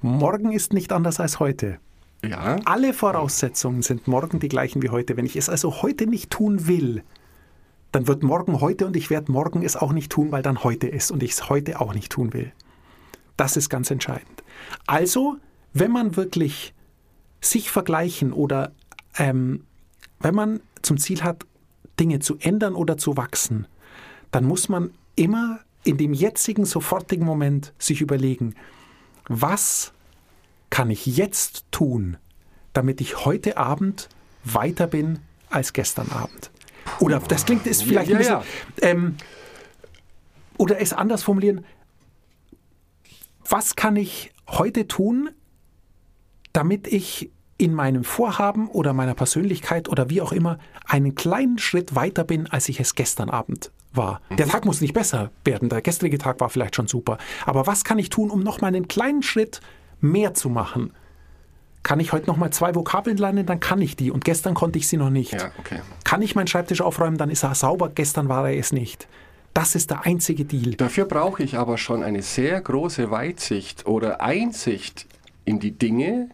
morgen 0.00 0.52
ist 0.52 0.72
nicht 0.72 0.92
anders 0.92 1.20
als 1.20 1.38
heute. 1.38 1.78
Ja, 2.24 2.56
Alle 2.64 2.92
Voraussetzungen 2.92 3.82
sind 3.82 4.08
morgen 4.08 4.40
die 4.40 4.48
gleichen 4.48 4.82
wie 4.82 4.88
heute. 4.88 5.16
Wenn 5.16 5.26
ich 5.26 5.36
es 5.36 5.48
also 5.48 5.82
heute 5.82 6.06
nicht 6.06 6.30
tun 6.30 6.66
will, 6.66 7.02
dann 7.92 8.06
wird 8.06 8.22
morgen 8.22 8.60
heute 8.60 8.86
und 8.86 8.96
ich 8.96 9.10
werde 9.10 9.32
morgen 9.32 9.62
es 9.62 9.76
auch 9.76 9.92
nicht 9.92 10.12
tun, 10.12 10.32
weil 10.32 10.42
dann 10.42 10.64
heute 10.64 10.86
ist 10.86 11.10
und 11.10 11.22
ich 11.22 11.32
es 11.32 11.48
heute 11.48 11.80
auch 11.80 11.94
nicht 11.94 12.12
tun 12.12 12.32
will. 12.32 12.52
Das 13.36 13.56
ist 13.56 13.68
ganz 13.68 13.90
entscheidend. 13.90 14.42
Also, 14.86 15.36
wenn 15.72 15.90
man 15.90 16.16
wirklich 16.16 16.74
sich 17.40 17.70
vergleichen 17.70 18.32
oder 18.32 18.72
ähm, 19.18 19.64
wenn 20.20 20.34
man 20.34 20.60
zum 20.82 20.98
Ziel 20.98 21.22
hat, 21.22 21.46
Dinge 21.98 22.20
zu 22.20 22.36
ändern 22.38 22.74
oder 22.74 22.96
zu 22.96 23.16
wachsen, 23.16 23.66
dann 24.30 24.44
muss 24.44 24.68
man 24.68 24.90
immer 25.14 25.60
in 25.84 25.96
dem 25.96 26.12
jetzigen, 26.12 26.64
sofortigen 26.64 27.24
Moment 27.24 27.72
sich 27.78 28.00
überlegen, 28.00 28.54
was 29.28 29.92
kann 30.70 30.90
ich 30.90 31.06
jetzt 31.06 31.64
tun, 31.70 32.16
damit 32.72 33.00
ich 33.00 33.24
heute 33.24 33.56
Abend 33.56 34.08
weiter 34.44 34.86
bin 34.86 35.20
als 35.48 35.72
gestern 35.72 36.10
Abend? 36.10 36.50
Oder 37.00 37.20
das 37.20 37.44
klingt 37.44 37.66
ist 37.66 37.82
vielleicht 37.82 38.10
Ja, 38.10 38.16
ein 38.16 38.18
bisschen. 38.18 38.34
ja. 38.82 38.88
Ähm, 38.88 39.16
oder 40.58 40.80
es 40.80 40.92
anders 40.92 41.22
formulieren. 41.22 41.64
Was 43.48 43.76
kann 43.76 43.96
ich 43.96 44.32
heute 44.48 44.88
tun, 44.88 45.30
damit 46.52 46.86
ich 46.86 47.30
in 47.58 47.72
meinem 47.74 48.04
Vorhaben 48.04 48.68
oder 48.68 48.92
meiner 48.92 49.14
Persönlichkeit 49.14 49.88
oder 49.88 50.10
wie 50.10 50.20
auch 50.20 50.32
immer 50.32 50.58
einen 50.86 51.14
kleinen 51.14 51.58
Schritt 51.58 51.94
weiter 51.94 52.24
bin, 52.24 52.46
als 52.46 52.68
ich 52.68 52.80
es 52.80 52.94
gestern 52.94 53.30
Abend 53.30 53.70
war. 53.92 54.20
Der 54.36 54.46
Tag 54.46 54.66
muss 54.66 54.82
nicht 54.82 54.92
besser 54.92 55.30
werden, 55.44 55.70
der 55.70 55.80
gestrige 55.80 56.18
Tag 56.18 56.38
war 56.40 56.50
vielleicht 56.50 56.76
schon 56.76 56.86
super. 56.86 57.16
Aber 57.46 57.66
was 57.66 57.82
kann 57.84 57.98
ich 57.98 58.10
tun, 58.10 58.30
um 58.30 58.40
noch 58.40 58.60
mal 58.60 58.68
einen 58.68 58.88
kleinen 58.88 59.22
Schritt 59.22 59.60
mehr 60.00 60.34
zu 60.34 60.50
machen? 60.50 60.92
Kann 61.86 62.00
ich 62.00 62.12
heute 62.12 62.26
noch 62.26 62.36
mal 62.36 62.50
zwei 62.50 62.74
Vokabeln 62.74 63.16
lernen, 63.16 63.46
dann 63.46 63.60
kann 63.60 63.80
ich 63.80 63.94
die. 63.94 64.10
Und 64.10 64.24
gestern 64.24 64.54
konnte 64.54 64.76
ich 64.76 64.88
sie 64.88 64.96
noch 64.96 65.08
nicht. 65.08 65.34
ja, 65.34 65.52
okay. 65.56 65.82
Kann 66.02 66.20
ich 66.20 66.34
meinen 66.34 66.48
Schreibtisch 66.48 66.80
aufräumen, 66.80 67.16
dann 67.16 67.30
ist 67.30 67.44
er 67.44 67.54
sauber. 67.54 67.90
Gestern 67.94 68.28
war 68.28 68.50
er 68.50 68.58
es 68.58 68.72
nicht. 68.72 69.06
Das 69.54 69.76
ist 69.76 69.90
der 69.90 70.04
einzige 70.04 70.44
Deal. 70.44 70.74
Dafür 70.74 71.04
brauche 71.04 71.44
ich 71.44 71.56
aber 71.56 71.78
schon 71.78 72.02
eine 72.02 72.22
sehr 72.22 72.60
große 72.60 73.12
Weitsicht 73.12 73.86
oder 73.86 74.20
Einsicht 74.20 75.06
in 75.44 75.60
die 75.60 75.70
Dinge, 75.70 76.28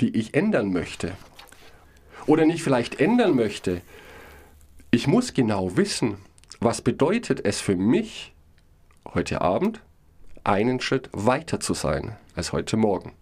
die 0.00 0.16
ich 0.16 0.34
ändern 0.34 0.72
möchte. 0.72 1.12
Oder 2.26 2.44
nicht 2.44 2.64
vielleicht 2.64 2.98
ändern 2.98 3.36
möchte. 3.36 3.82
Ich 4.90 5.06
muss 5.06 5.32
genau 5.32 5.76
wissen, 5.76 6.16
was 6.58 6.82
bedeutet 6.82 7.44
es 7.44 7.60
für 7.60 7.76
mich, 7.76 8.34
heute 9.14 9.42
Abend 9.42 9.80
einen 10.42 10.80
Schritt 10.80 11.08
weiter 11.12 11.60
zu 11.60 11.72
sein 11.72 12.16
als 12.34 12.52
heute 12.52 12.76
Morgen. 12.76 13.12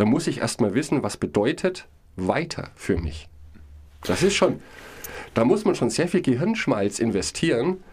Da 0.00 0.06
muss 0.06 0.28
ich 0.28 0.38
erstmal 0.38 0.72
wissen, 0.72 1.02
was 1.02 1.18
bedeutet 1.18 1.86
weiter 2.16 2.70
für 2.74 2.96
mich. 2.96 3.28
Das 4.00 4.22
ist 4.22 4.34
schon, 4.34 4.62
da 5.34 5.44
muss 5.44 5.66
man 5.66 5.74
schon 5.74 5.90
sehr 5.90 6.08
viel 6.08 6.22
Gehirnschmalz 6.22 7.00
investieren, 7.00 7.84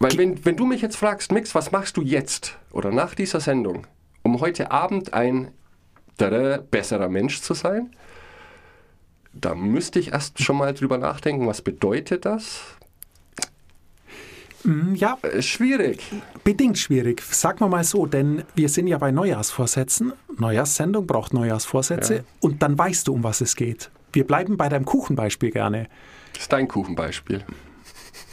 weil 0.00 0.18
wenn, 0.18 0.44
wenn 0.44 0.56
du 0.56 0.66
mich 0.66 0.82
jetzt 0.82 0.96
fragst, 0.96 1.30
Mix, 1.30 1.54
was 1.54 1.70
machst 1.70 1.96
du 1.96 2.02
jetzt 2.02 2.58
oder 2.72 2.90
nach 2.90 3.14
dieser 3.14 3.38
Sendung, 3.38 3.86
um 4.24 4.40
heute 4.40 4.72
Abend 4.72 5.14
ein 5.14 5.52
tada, 6.18 6.56
besserer 6.68 7.08
Mensch 7.08 7.42
zu 7.42 7.54
sein, 7.54 7.94
da 9.34 9.54
müsste 9.54 10.00
ich 10.00 10.14
erst 10.14 10.42
schon 10.42 10.56
mal 10.56 10.74
drüber 10.74 10.98
nachdenken, 10.98 11.46
was 11.46 11.62
bedeutet 11.62 12.24
das? 12.24 12.76
Hm, 14.66 14.94
Ja, 14.94 15.16
Äh, 15.22 15.42
schwierig. 15.42 16.00
bedingt 16.44 16.78
schwierig. 16.78 17.22
Sagen 17.22 17.60
wir 17.60 17.68
mal 17.68 17.84
so, 17.84 18.06
denn 18.06 18.42
wir 18.54 18.68
sind 18.68 18.86
ja 18.88 18.98
bei 18.98 19.10
Neujahrsvorsätzen. 19.12 20.12
Neujahrssendung 20.38 21.06
braucht 21.06 21.32
Neujahrsvorsätze 21.32 22.14
Ja. 22.16 22.20
und 22.40 22.62
dann 22.62 22.76
weißt 22.78 23.08
du, 23.08 23.14
um 23.14 23.22
was 23.24 23.40
es 23.40 23.56
geht. 23.56 23.90
Wir 24.12 24.26
bleiben 24.26 24.56
bei 24.56 24.68
deinem 24.68 24.84
Kuchenbeispiel 24.84 25.50
gerne. 25.50 25.88
Das 26.32 26.42
ist 26.42 26.52
dein 26.52 26.68
Kuchenbeispiel. 26.68 27.44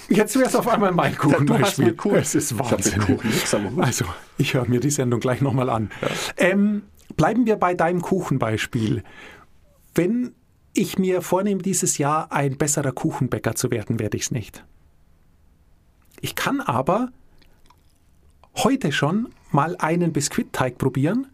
Jetzt 0.10 0.36
wäre 0.36 0.48
es 0.48 0.56
auf 0.56 0.67
einmal 0.67 0.91
mein 0.91 1.15
Kuchenbeispiel. 1.17 1.93
Kuchen. 1.93 2.17
Es 2.17 2.36
ist 2.36 2.52
Ich 2.52 2.60
Wahnsinn. 2.60 3.00
Kuchen 3.00 3.32
am 3.54 3.76
Hut. 3.78 3.84
Also, 3.84 4.06
ich 4.38 4.54
höre 4.54 4.67
mir 4.67 4.80
die 4.80 4.89
Sendung 4.91 5.19
gleich 5.22 5.39
nochmal 5.41 5.69
an. 5.69 5.91
Ähm, 6.38 6.84
bleiben 7.15 7.46
wir 7.46 7.56
bei 7.56 7.74
deinem 7.74 8.02
Kuchenbeispiel. 8.02 9.04
Wenn 9.96 10.34
ich 10.74 10.98
mir 10.98 11.22
vornehme, 11.22 11.62
dieses 11.62 11.98
Jahr 12.00 12.32
ein 12.32 12.58
besserer 12.58 12.91
Kuchenbäcker 12.91 13.56
zu 13.56 13.72
werden, 13.72 14.00
werde 14.00 14.17
ich 14.17 14.24
es 14.24 14.32
nicht. 14.32 14.63
Ich 16.24 16.36
kann 16.36 16.62
aber 16.62 17.10
heute 18.56 18.94
schon 18.94 19.28
mal 19.52 19.76
einen 19.78 20.14
Biskuitteig 20.14 20.78
probieren 20.78 21.28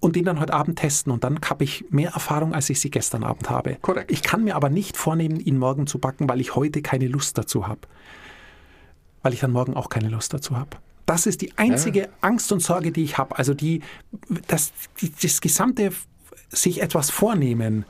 und 0.00 0.16
den 0.16 0.24
dann 0.24 0.40
heute 0.40 0.54
Abend 0.54 0.76
testen 0.76 1.12
und 1.12 1.22
dann 1.22 1.38
habe 1.48 1.62
ich 1.62 1.84
mehr 1.90 2.10
Erfahrung, 2.10 2.52
als 2.52 2.68
ich 2.68 2.80
sie 2.80 2.90
gestern 2.90 3.22
Abend 3.22 3.48
habe. 3.48 3.76
Korrekt. 3.80 4.10
Ich 4.10 4.24
kann 4.24 4.42
mir 4.42 4.56
aber 4.56 4.70
nicht 4.70 4.96
vornehmen, 4.96 5.38
ihn 5.38 5.56
morgen 5.56 5.86
zu 5.86 6.00
backen, 6.00 6.28
weil 6.28 6.40
ich 6.40 6.56
heute 6.56 6.82
keine 6.82 7.06
Lust 7.06 7.38
dazu 7.38 7.68
habe. 7.68 7.82
Weil 9.22 9.34
ich 9.34 9.40
dann 9.40 9.52
morgen 9.52 9.74
auch 9.74 9.88
keine 9.88 10.08
Lust 10.08 10.34
dazu 10.34 10.56
habe. 10.56 10.70
Das 11.06 11.26
ist 11.26 11.40
die 11.40 11.56
einzige 11.56 12.08
Angst 12.20 12.50
und 12.50 12.60
Sorge, 12.60 12.90
die 12.90 13.04
ich 13.04 13.18
habe. 13.18 13.38
Also 13.38 13.54
die, 13.54 13.82
das, 14.48 14.72
das 15.22 15.40
gesamte 15.40 15.92
sich 16.48 16.82
etwas 16.82 17.10
vornehmen 17.10 17.84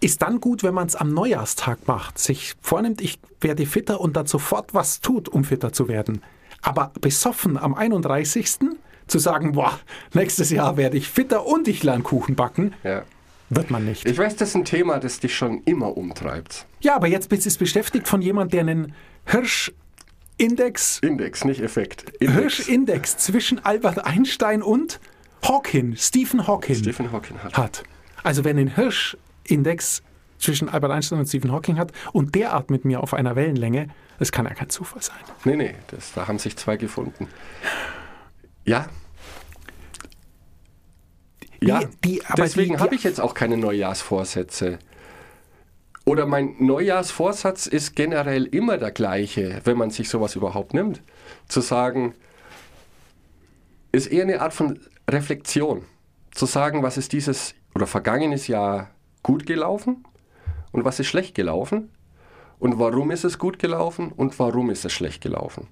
ist 0.00 0.22
dann 0.22 0.40
gut, 0.40 0.62
wenn 0.62 0.74
man 0.74 0.86
es 0.86 0.96
am 0.96 1.12
Neujahrstag 1.12 1.86
macht. 1.86 2.18
Sich 2.18 2.54
vornimmt, 2.62 3.00
ich 3.00 3.18
werde 3.40 3.66
fitter 3.66 4.00
und 4.00 4.16
dann 4.16 4.26
sofort 4.26 4.72
was 4.74 5.00
tut, 5.00 5.28
um 5.28 5.44
fitter 5.44 5.72
zu 5.72 5.88
werden. 5.88 6.22
Aber 6.62 6.92
besoffen 7.00 7.56
am 7.58 7.74
31. 7.74 8.58
zu 9.06 9.18
sagen, 9.18 9.52
boah, 9.52 9.78
nächstes 10.14 10.50
Jahr 10.50 10.76
werde 10.76 10.96
ich 10.96 11.08
fitter 11.08 11.46
und 11.46 11.68
ich 11.68 11.82
lerne 11.82 12.02
Kuchen 12.02 12.34
backen, 12.36 12.74
Ja. 12.84 13.02
wird 13.48 13.70
man 13.70 13.84
nicht. 13.84 14.06
Ich 14.06 14.16
weiß, 14.18 14.36
das 14.36 14.50
ist 14.50 14.54
ein 14.54 14.64
Thema, 14.64 14.98
das 15.00 15.20
dich 15.20 15.34
schon 15.34 15.62
immer 15.64 15.96
umtreibt. 15.96 16.66
Ja, 16.80 16.96
aber 16.96 17.08
jetzt 17.08 17.28
bist 17.28 17.44
du 17.46 17.58
beschäftigt 17.58 18.08
von 18.08 18.22
jemand, 18.22 18.52
der 18.52 18.60
einen 18.60 18.94
Hirsch-Index 19.26 21.00
Index, 21.02 21.44
nicht 21.44 21.60
Effekt. 21.60 22.10
Index. 22.20 22.32
Hirsch-Index 22.38 23.16
zwischen 23.18 23.64
Albert 23.64 24.04
Einstein 24.06 24.62
und 24.62 25.00
Hawking, 25.42 25.96
Stephen 25.96 26.46
Hawking 26.46 26.76
Stephen 26.76 27.12
Hawking 27.12 27.38
hat. 27.38 27.56
hat. 27.56 27.82
Also 28.22 28.44
wer 28.44 28.50
einen 28.50 28.76
Hirsch-Index 29.46 30.02
zwischen 30.38 30.68
Albert 30.68 30.90
Einstein 30.92 31.18
und 31.18 31.26
Stephen 31.26 31.52
Hawking 31.52 31.78
hat 31.78 31.92
und 32.12 32.34
derart 32.34 32.70
mit 32.70 32.84
mir 32.84 33.02
auf 33.02 33.12
einer 33.14 33.36
Wellenlänge, 33.36 33.88
das 34.18 34.32
kann 34.32 34.46
ja 34.46 34.54
kein 34.54 34.70
Zufall 34.70 35.02
sein. 35.02 35.16
Nee, 35.44 35.56
nee, 35.56 35.74
das, 35.88 36.12
da 36.12 36.26
haben 36.28 36.38
sich 36.38 36.56
zwei 36.56 36.76
gefunden. 36.76 37.28
Ja. 38.64 38.86
Ja, 41.62 41.82
die- 42.04 42.24
aber 42.24 42.42
deswegen 42.44 42.74
die- 42.76 42.80
habe 42.80 42.90
die- 42.90 42.96
ich 42.96 43.04
jetzt 43.04 43.20
auch 43.20 43.34
keine 43.34 43.56
Neujahrsvorsätze. 43.58 44.78
Oder 46.06 46.24
mein 46.24 46.54
Neujahrsvorsatz 46.58 47.66
ist 47.66 47.94
generell 47.94 48.46
immer 48.46 48.78
der 48.78 48.90
gleiche, 48.90 49.60
wenn 49.64 49.76
man 49.76 49.90
sich 49.90 50.08
sowas 50.08 50.34
überhaupt 50.36 50.72
nimmt. 50.72 51.02
Zu 51.48 51.60
sagen, 51.60 52.14
ist 53.92 54.06
eher 54.06 54.22
eine 54.22 54.40
Art 54.40 54.54
von 54.54 54.80
Reflexion. 55.08 55.84
Zu 56.30 56.46
sagen, 56.46 56.82
was 56.82 56.96
ist 56.96 57.12
dieses 57.12 57.54
oder 57.74 57.86
vergangenes 57.86 58.46
Jahr 58.46 58.90
gut 59.22 59.46
gelaufen 59.46 60.04
und 60.72 60.84
was 60.84 61.00
ist 61.00 61.08
schlecht 61.08 61.34
gelaufen 61.34 61.90
und 62.58 62.78
warum 62.78 63.10
ist 63.10 63.24
es 63.24 63.38
gut 63.38 63.58
gelaufen 63.58 64.12
und 64.12 64.38
warum 64.38 64.70
ist 64.70 64.84
es 64.84 64.92
schlecht 64.92 65.22
gelaufen. 65.22 65.66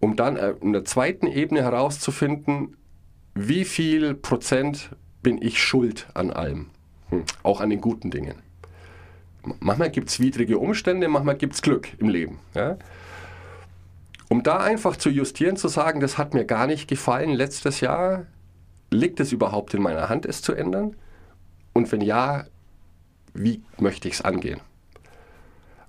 Um 0.00 0.16
dann 0.16 0.36
äh, 0.36 0.54
in 0.60 0.72
der 0.72 0.84
zweiten 0.84 1.26
Ebene 1.26 1.62
herauszufinden, 1.62 2.76
wie 3.34 3.64
viel 3.64 4.14
Prozent 4.14 4.90
bin 5.22 5.40
ich 5.40 5.62
schuld 5.62 6.08
an 6.14 6.30
allem, 6.30 6.66
hm. 7.10 7.24
auch 7.42 7.60
an 7.60 7.70
den 7.70 7.80
guten 7.80 8.10
Dingen. 8.10 8.36
Manchmal 9.60 9.90
gibt 9.90 10.10
es 10.10 10.20
widrige 10.20 10.58
Umstände, 10.58 11.08
manchmal 11.08 11.36
gibt 11.36 11.54
es 11.54 11.62
Glück 11.62 11.88
im 11.98 12.08
Leben. 12.08 12.38
Ja? 12.54 12.76
Um 14.28 14.42
da 14.42 14.58
einfach 14.58 14.96
zu 14.96 15.08
justieren, 15.10 15.56
zu 15.56 15.68
sagen, 15.68 16.00
das 16.00 16.18
hat 16.18 16.34
mir 16.34 16.44
gar 16.44 16.66
nicht 16.66 16.88
gefallen 16.88 17.30
letztes 17.30 17.80
Jahr, 17.80 18.26
liegt 18.90 19.18
es 19.20 19.32
überhaupt 19.32 19.74
in 19.74 19.82
meiner 19.82 20.08
Hand, 20.08 20.26
es 20.26 20.42
zu 20.42 20.52
ändern? 20.52 20.96
Und 21.72 21.90
wenn 21.92 22.00
ja, 22.00 22.46
wie 23.34 23.62
möchte 23.78 24.08
ich 24.08 24.14
es 24.14 24.22
angehen? 24.22 24.60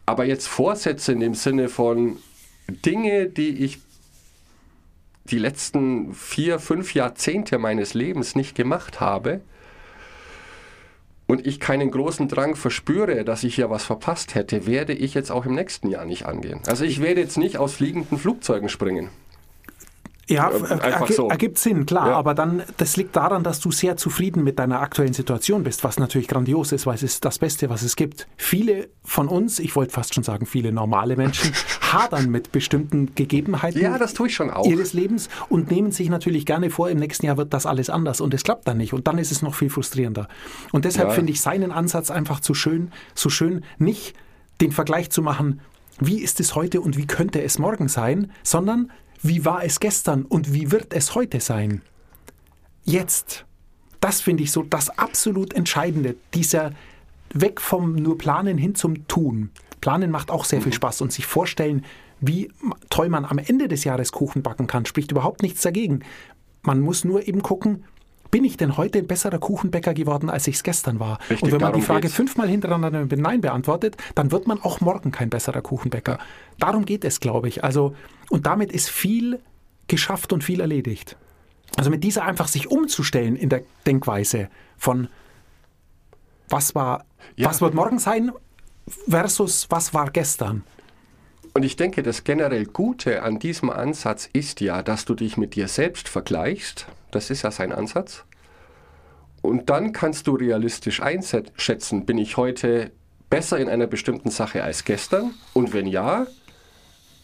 Aber 0.06 0.26
jetzt 0.26 0.48
Vorsätze 0.48 1.12
in 1.12 1.20
dem 1.20 1.36
Sinne 1.36 1.70
von 1.70 2.18
Dinge, 2.68 3.28
die 3.28 3.64
ich 3.64 3.80
die 5.26 5.40
letzten 5.40 6.14
vier, 6.14 6.60
fünf 6.60 6.94
Jahrzehnte 6.94 7.58
meines 7.58 7.94
Lebens 7.94 8.36
nicht 8.36 8.56
gemacht 8.56 9.00
habe 9.00 9.42
und 11.28 11.48
ich 11.48 11.60
keinen 11.60 11.92
großen 11.92 12.28
Drang 12.28 12.56
verspüre, 12.56 13.24
dass 13.24 13.44
ich 13.44 13.56
hier 13.56 13.70
was 13.70 13.86
verpasst 13.86 14.36
hätte, 14.36 14.66
werde 14.66 14.94
ich 14.94 15.14
jetzt 15.14 15.32
auch 15.32 15.46
im 15.46 15.56
nächsten 15.56 15.90
Jahr 15.90 16.06
nicht 16.06 16.26
angehen. 16.26 16.60
Also 16.68 16.84
ich 16.84 17.02
werde 17.02 17.22
jetzt 17.22 17.38
nicht 17.38 17.58
aus 17.58 17.74
fliegenden 17.74 18.18
Flugzeugen 18.18 18.68
springen. 18.68 19.10
Ja, 20.32 20.50
Äh, 20.50 20.54
er- 20.70 20.84
einfach 20.84 21.10
ergi- 21.10 21.14
so. 21.14 21.30
ergibt 21.30 21.58
Sinn, 21.60 21.86
klar. 21.86 22.08
Ja. 22.10 22.16
Aber 22.16 22.34
dann, 22.34 22.64
das 22.78 22.98
liegt 22.98 23.16
daran, 23.16 23.44
dass 23.44 23.60
du 23.60 23.72
sehr 23.72 23.98
zufrieden 23.98 24.44
mit 24.44 24.58
deiner 24.60 24.80
aktuellen 24.82 25.14
Situation 25.14 25.64
bist, 25.64 25.84
was 25.84 26.00
natürlich 26.00 26.28
grandios 26.28 26.72
ist, 26.72 26.86
weil 26.86 26.96
es 26.96 27.04
ist 27.04 27.26
das 27.26 27.40
Beste, 27.40 27.70
was 27.70 27.82
es 27.84 27.96
gibt. 27.96 28.28
Viele 28.38 28.90
von 29.04 29.28
uns, 29.28 29.60
ich 29.60 29.76
wollte 29.76 29.92
fast 29.94 30.14
schon 30.16 30.24
sagen, 30.24 30.46
viele 30.46 30.72
normale 30.72 31.16
Menschen, 31.18 31.52
hadern 31.92 32.30
mit 32.32 32.52
bestimmten 32.52 33.14
Gegebenheiten 33.16 33.82
Ja, 33.82 33.98
das 33.98 34.14
tue 34.14 34.28
ich 34.28 34.36
schon 34.36 34.50
auch. 34.50 34.66
ihres 34.66 34.94
Lebens 34.94 35.30
und 35.50 35.70
nehmen 35.70 35.92
sich 35.92 36.10
natürlich 36.10 36.46
gerne 36.46 36.70
vor, 36.70 36.90
im 36.90 36.98
nächsten 37.00 37.26
Jahr 37.26 37.38
wird 37.38 37.54
das 37.54 37.66
alles 37.66 37.90
anders 37.90 38.22
und 38.22 38.34
es 38.34 38.44
klappt 38.44 38.68
dann 38.68 38.78
nicht 38.78 38.94
und 38.94 39.08
dann 39.08 39.18
ist 39.18 39.32
es 39.32 39.42
noch 39.42 39.56
viel 39.56 39.70
frustrierender. 39.70 40.28
Und 40.72 40.86
deshalb 40.86 41.10
Ja. 41.10 41.14
finde 41.14 41.32
ich 41.34 41.42
seinen 41.42 41.72
Ansatz 41.72 42.10
einfach 42.10 42.40
zu 42.40 42.54
schön, 42.54 42.92
so 43.14 43.30
schön, 43.30 43.64
nicht 43.78 44.14
den 44.62 44.72
Vergleich 44.72 45.10
zu 45.10 45.22
machen, 45.22 45.60
wie 46.00 46.20
ist 46.22 46.40
es 46.40 46.56
heute 46.56 46.82
und 46.82 46.98
wie 46.98 47.06
könnte 47.06 47.42
es 47.44 47.60
morgen 47.60 47.88
sein, 47.88 48.32
sondern 48.44 48.92
wie 49.24 49.46
war 49.46 49.64
es 49.64 49.80
gestern 49.80 50.24
und 50.24 50.54
wie 50.54 50.72
wird 50.72 50.94
es 50.94 51.16
heute 51.16 51.40
sein? 51.40 51.82
Jetzt. 52.84 53.46
Das 54.00 54.20
finde 54.20 54.42
ich 54.44 54.52
so 54.52 54.64
das 54.64 54.90
absolut 54.98 55.54
Entscheidende, 55.54 56.16
dieser 56.34 56.72
weg 57.34 57.62
vom 57.62 57.94
nur 57.94 58.18
Planen 58.18 58.58
hin 58.58 58.74
zum 58.74 59.08
Tun. 59.08 59.52
Planen 59.80 60.10
macht 60.10 60.32
auch 60.32 60.44
sehr 60.44 60.62
viel 60.62 60.74
Spaß 60.74 61.02
und 61.02 61.12
sich 61.12 61.26
vorstellen, 61.28 61.86
wie 62.20 62.52
toll 62.90 63.10
man 63.10 63.26
am 63.26 63.38
Ende 63.38 63.68
des 63.68 63.84
Jahres 63.84 64.12
Kuchen 64.12 64.42
backen 64.42 64.68
kann, 64.68 64.86
spricht 64.86 65.12
überhaupt 65.12 65.44
nichts 65.44 65.62
dagegen. 65.62 66.02
Man 66.64 66.80
muss 66.80 67.04
nur 67.04 67.28
eben 67.28 67.42
gucken, 67.42 67.84
bin 68.32 68.46
ich 68.46 68.58
denn 68.58 68.78
heute 68.78 69.00
ein 69.00 69.08
besserer 69.08 69.38
Kuchenbäcker 69.40 69.94
geworden, 69.94 70.30
als 70.30 70.48
ich 70.48 70.56
es 70.56 70.64
gestern 70.64 71.00
war? 71.00 71.20
Richtig, 71.30 71.44
und 71.44 71.52
wenn 71.52 71.62
man 71.62 71.74
die 71.74 71.82
Frage 71.82 72.02
geht's. 72.02 72.14
fünfmal 72.16 72.48
hintereinander 72.48 73.02
mit 73.02 73.20
Nein 73.20 73.42
beantwortet, 73.42 73.98
dann 74.16 74.32
wird 74.32 74.48
man 74.48 74.62
auch 74.62 74.80
morgen 74.80 75.12
kein 75.12 75.30
besserer 75.30 75.62
Kuchenbäcker. 75.62 76.18
Darum 76.58 76.86
geht 76.86 77.04
es, 77.04 77.20
glaube 77.20 77.50
ich. 77.50 77.64
Also, 77.64 77.94
und 78.30 78.46
damit 78.46 78.72
ist 78.72 78.90
viel 78.90 79.40
geschafft 79.88 80.32
und 80.32 80.44
viel 80.44 80.62
erledigt. 80.62 81.18
Also 81.78 81.90
mit 81.90 82.04
dieser 82.04 82.24
einfach 82.24 82.48
sich 82.48 82.72
umzustellen 82.72 83.36
in 83.36 83.50
der 83.50 83.64
Denkweise 83.86 84.50
von 84.78 85.08
was 86.50 86.76
war, 86.76 87.06
Ja. 87.36 87.50
was 87.50 87.62
wird 87.62 87.74
morgen 87.74 88.00
sein 88.00 88.32
versus 89.10 89.68
was 89.70 89.94
war 89.94 90.10
gestern. 90.10 90.64
Und 91.54 91.64
ich 91.64 91.76
denke, 91.76 92.02
das 92.04 92.24
generell 92.24 92.66
Gute 92.66 93.24
an 93.24 93.40
diesem 93.40 93.70
Ansatz 93.70 94.30
ist 94.32 94.62
ja, 94.62 94.82
dass 94.84 95.04
du 95.06 95.16
dich 95.16 95.36
mit 95.38 95.56
dir 95.56 95.68
selbst 95.68 96.08
vergleichst. 96.08 96.88
Das 97.12 97.30
ist 97.30 97.44
ja 97.44 97.52
sein 97.52 97.72
Ansatz. 97.72 98.24
Und 99.42 99.70
dann 99.70 99.92
kannst 99.92 100.28
du 100.28 100.36
realistisch 100.36 101.02
einschätzen, 101.02 102.06
bin 102.06 102.18
ich 102.18 102.38
heute 102.38 102.92
besser 103.30 103.58
in 103.58 103.70
einer 103.70 103.88
bestimmten 103.88 104.30
Sache 104.30 104.64
als 104.64 104.84
gestern? 104.84 105.34
Und 105.54 105.74
wenn 105.74 105.88
ja, 105.88 106.28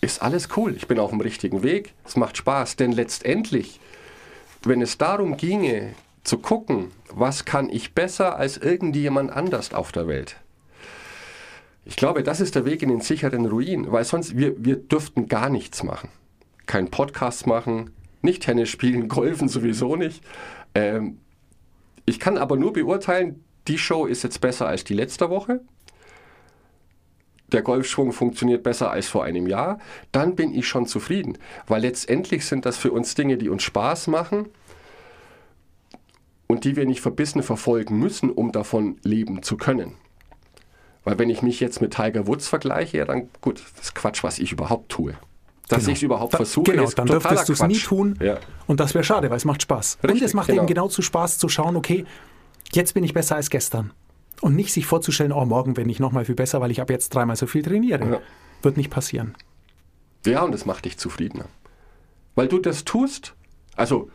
ist 0.01 0.21
alles 0.21 0.49
cool. 0.55 0.75
Ich 0.75 0.87
bin 0.87 0.99
auf 0.99 1.09
dem 1.09 1.21
richtigen 1.21 1.63
Weg. 1.63 1.93
Es 2.05 2.15
macht 2.15 2.37
Spaß. 2.37 2.75
Denn 2.75 2.91
letztendlich, 2.91 3.79
wenn 4.63 4.81
es 4.81 4.97
darum 4.97 5.37
ginge, 5.37 5.93
zu 6.23 6.39
gucken, 6.39 6.91
was 7.09 7.45
kann 7.45 7.69
ich 7.69 7.93
besser 7.93 8.37
als 8.37 8.57
irgendjemand 8.57 9.31
anders 9.31 9.73
auf 9.73 9.91
der 9.91 10.07
Welt, 10.07 10.35
ich 11.85 11.95
glaube, 11.95 12.21
das 12.21 12.41
ist 12.41 12.55
der 12.55 12.65
Weg 12.65 12.81
in 12.81 12.89
den 12.89 12.99
sicheren 12.99 13.45
Ruin, 13.45 13.89
weil 13.89 14.03
sonst 14.03 14.35
wir, 14.35 14.53
wir 14.57 14.75
dürften 14.75 15.29
gar 15.29 15.49
nichts 15.49 15.83
machen. 15.83 16.09
Kein 16.65 16.91
Podcast 16.91 17.47
machen, 17.47 17.91
nicht 18.21 18.43
Tennis 18.43 18.69
spielen, 18.69 19.07
Golfen 19.07 19.47
sowieso 19.47 19.95
nicht. 19.95 20.23
Ähm, 20.75 21.19
ich 22.05 22.19
kann 22.19 22.37
aber 22.37 22.55
nur 22.55 22.73
beurteilen, 22.73 23.43
die 23.67 23.77
Show 23.77 24.05
ist 24.05 24.23
jetzt 24.23 24.39
besser 24.41 24.67
als 24.67 24.83
die 24.83 24.93
letzte 24.93 25.29
Woche. 25.29 25.61
Der 27.51 27.61
Golfschwung 27.61 28.11
funktioniert 28.11 28.63
besser 28.63 28.91
als 28.91 29.07
vor 29.07 29.23
einem 29.23 29.47
Jahr. 29.47 29.79
Dann 30.11 30.35
bin 30.35 30.53
ich 30.53 30.67
schon 30.67 30.85
zufrieden, 30.85 31.37
weil 31.65 31.81
letztendlich 31.81 32.45
sind 32.45 32.65
das 32.65 32.77
für 32.77 32.91
uns 32.91 33.15
Dinge, 33.15 33.37
die 33.37 33.49
uns 33.49 33.63
Spaß 33.63 34.07
machen 34.07 34.49
und 36.47 36.63
die 36.65 36.75
wir 36.75 36.85
nicht 36.85 37.01
verbissen 37.01 37.43
verfolgen 37.43 37.99
müssen, 37.99 38.29
um 38.31 38.51
davon 38.51 38.97
leben 39.03 39.43
zu 39.43 39.57
können. 39.57 39.95
Weil 41.03 41.19
wenn 41.19 41.29
ich 41.29 41.41
mich 41.41 41.61
jetzt 41.61 41.81
mit 41.81 41.93
Tiger 41.93 42.27
Woods 42.27 42.49
vergleiche, 42.49 42.97
ja 42.97 43.05
dann 43.05 43.29
gut, 43.39 43.61
das 43.61 43.85
ist 43.85 43.95
Quatsch, 43.95 44.23
was 44.23 44.39
ich 44.39 44.51
überhaupt 44.51 44.89
tue. 44.89 45.13
Dass 45.67 45.79
Genau. 45.81 45.91
ich 45.91 45.97
es 45.97 46.03
überhaupt 46.03 46.33
Da- 46.33 46.37
versuche, 46.37 46.71
genau, 46.71 46.89
dann 46.91 47.07
dürftest 47.07 47.49
du 47.49 47.53
es 47.53 47.63
nie 47.63 47.77
tun. 47.77 48.17
Ja. 48.21 48.39
Und 48.67 48.79
das 48.79 48.93
wäre 48.93 49.03
schade, 49.03 49.29
weil 49.29 49.37
es 49.37 49.43
macht 49.45 49.61
Spaß. 49.61 49.97
und 50.01 50.09
Richtig, 50.09 50.23
es 50.27 50.33
macht 50.33 50.47
genau. 50.47 50.61
eben 50.61 50.67
genau 50.67 50.87
zu 50.87 51.01
Spaß 51.01 51.37
zu 51.39 51.49
schauen, 51.49 51.75
okay, 51.75 52.05
jetzt 52.71 52.93
bin 52.93 53.03
ich 53.03 53.13
besser 53.13 53.35
als 53.35 53.49
gestern. 53.49 53.91
Und 54.39 54.55
nicht 54.55 54.71
sich 54.71 54.85
vorzustellen, 54.85 55.31
oh, 55.33 55.43
morgen 55.45 55.73
bin 55.73 55.89
ich 55.89 55.99
nochmal 55.99 56.23
viel 56.25 56.35
besser, 56.35 56.61
weil 56.61 56.71
ich 56.71 56.79
ab 56.79 56.89
jetzt 56.89 57.13
dreimal 57.13 57.35
so 57.35 57.47
viel 57.47 57.63
trainiere. 57.63 58.09
Ja. 58.09 58.19
Wird 58.61 58.77
nicht 58.77 58.89
passieren. 58.89 59.35
ja, 60.25 60.41
und 60.41 60.51
das 60.53 60.65
macht 60.65 60.85
dich 60.85 60.97
zufriedener. 60.97 61.45
Weil 62.35 62.47
du 62.47 62.59
das 62.59 62.85
tust, 62.85 63.33
also 63.75 64.09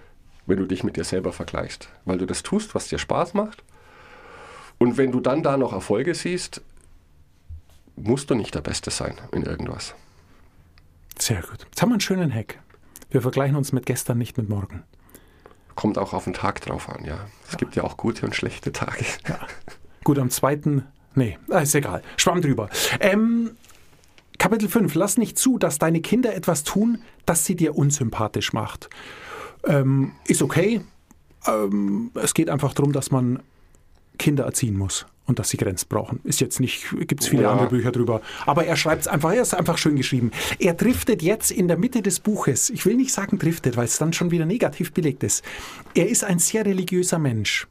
wenn 0.46 0.58
du 0.58 0.66
dich 0.66 0.84
mit 0.84 0.96
dir 0.96 1.04
selber 1.04 1.32
vergleichst, 1.32 1.88
weil 2.04 2.18
du 2.18 2.26
das 2.26 2.42
tust, 2.42 2.74
was 2.74 2.88
dir 2.88 2.98
Spaß 2.98 3.34
macht. 3.34 3.62
Und 4.78 4.96
wenn 4.96 5.12
du 5.12 5.20
dann 5.20 5.42
da 5.42 5.56
noch 5.56 5.72
Erfolge 5.72 6.14
siehst, 6.14 6.60
musst 7.96 8.30
du 8.30 8.34
nicht 8.34 8.54
der 8.54 8.60
Beste 8.62 8.90
sein 8.90 9.14
in 9.32 9.42
irgendwas. 9.42 9.94
Sehr 11.18 11.42
gut. 11.42 11.64
Jetzt 11.64 11.82
haben 11.82 11.90
wir 11.90 11.94
einen 11.94 12.00
schönen 12.00 12.32
Hack. 12.32 12.58
Wir 13.10 13.22
vergleichen 13.22 13.56
uns 13.56 13.72
mit 13.72 13.86
gestern, 13.86 14.18
nicht 14.18 14.36
mit 14.38 14.48
morgen. 14.48 14.82
Kommt 15.74 15.98
auch 15.98 16.12
auf 16.12 16.24
den 16.24 16.32
Tag 16.34 16.60
drauf 16.60 16.88
an, 16.88 17.04
ja. 17.04 17.26
Es 17.48 17.56
gibt 17.56 17.76
ja 17.76 17.84
auch 17.84 17.96
gute 17.96 18.26
und 18.26 18.34
schlechte 18.34 18.72
Tage. 18.72 19.04
Gut, 20.04 20.18
am 20.18 20.30
zweiten. 20.30 20.86
Nee, 21.14 21.38
ist 21.48 21.74
egal. 21.74 22.02
Schwamm 22.16 22.40
drüber. 22.40 22.68
Ähm, 23.00 23.50
Kapitel 24.38 24.68
5. 24.68 24.94
Lass 24.94 25.18
nicht 25.18 25.38
zu, 25.38 25.58
dass 25.58 25.78
deine 25.78 26.00
Kinder 26.00 26.34
etwas 26.34 26.64
tun, 26.64 26.98
das 27.26 27.44
sie 27.44 27.54
dir 27.54 27.76
unsympathisch 27.76 28.52
macht. 28.52 28.90
Ähm, 29.64 30.12
ist 30.26 30.42
okay. 30.42 30.80
Ähm, 31.46 32.10
es 32.14 32.34
geht 32.34 32.50
einfach 32.50 32.74
darum, 32.74 32.92
dass 32.92 33.10
man 33.10 33.42
Kinder 34.18 34.44
erziehen 34.44 34.76
muss 34.76 35.06
und 35.26 35.38
dass 35.38 35.50
sie 35.50 35.56
Grenzen 35.56 35.86
brauchen. 35.88 36.20
Ist 36.24 36.40
jetzt 36.40 36.60
nicht, 36.60 36.86
gibt 37.06 37.22
es 37.22 37.28
viele 37.28 37.42
Ja. 37.44 37.52
andere 37.52 37.68
Bücher 37.68 37.92
drüber. 37.92 38.20
Aber 38.46 38.64
er 38.66 38.76
schreibt 38.76 39.02
es 39.02 39.08
einfach, 39.08 39.32
er 39.32 39.42
ist 39.42 39.54
einfach 39.54 39.78
schön 39.78 39.96
geschrieben. 39.96 40.30
Er 40.58 40.74
driftet 40.74 41.22
jetzt 41.22 41.50
in 41.50 41.68
der 41.68 41.78
Mitte 41.78 42.02
des 42.02 42.20
Buches, 42.20 42.70
ich 42.70 42.84
will 42.86 42.96
nicht 42.96 43.12
sagen 43.12 43.38
driftet, 43.38 43.76
weil 43.76 43.84
es 43.84 43.98
dann 43.98 44.12
schon 44.12 44.30
wieder 44.30 44.46
negativ 44.46 44.92
belegt 44.92 45.22
ist. 45.22 45.44
Er 45.94 46.08
ist 46.08 46.24
ein 46.24 46.38
sehr 46.38 46.66
religiöser 46.66 47.18
Mensch 47.18 47.66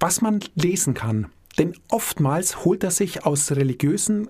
was 0.00 0.22
man 0.22 0.40
lesen 0.54 0.94
kann. 0.94 1.26
Denn 1.58 1.74
oftmals 1.88 2.64
holt 2.64 2.82
er 2.82 2.90
sich 2.90 3.26
aus 3.26 3.52
religiösen 3.52 4.28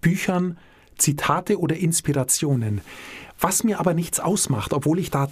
Büchern 0.00 0.58
Zitate 0.96 1.60
oder 1.60 1.76
Inspirationen. 1.76 2.80
Was 3.38 3.62
mir 3.62 3.78
aber 3.78 3.92
nichts 3.92 4.18
ausmacht, 4.18 4.72
obwohl 4.72 4.98
ich 4.98 5.10
da 5.10 5.28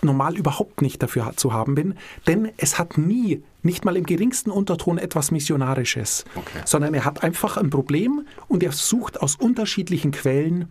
normal 0.00 0.36
überhaupt 0.36 0.80
nicht 0.80 1.02
dafür 1.02 1.32
zu 1.36 1.52
haben 1.52 1.74
bin, 1.74 1.94
denn 2.26 2.50
es 2.56 2.78
hat 2.78 2.96
nie, 2.96 3.42
nicht 3.62 3.84
mal 3.84 3.96
im 3.96 4.04
geringsten 4.04 4.50
Unterton 4.50 4.98
etwas 4.98 5.30
Missionarisches, 5.30 6.24
Okay. 6.34 6.60
sondern 6.64 6.94
er 6.94 7.04
hat 7.04 7.22
einfach 7.22 7.56
ein 7.56 7.70
Problem 7.70 8.26
und 8.46 8.62
er 8.62 8.72
sucht 8.72 9.20
aus 9.20 9.36
unterschiedlichen 9.36 10.12
Quellen 10.12 10.68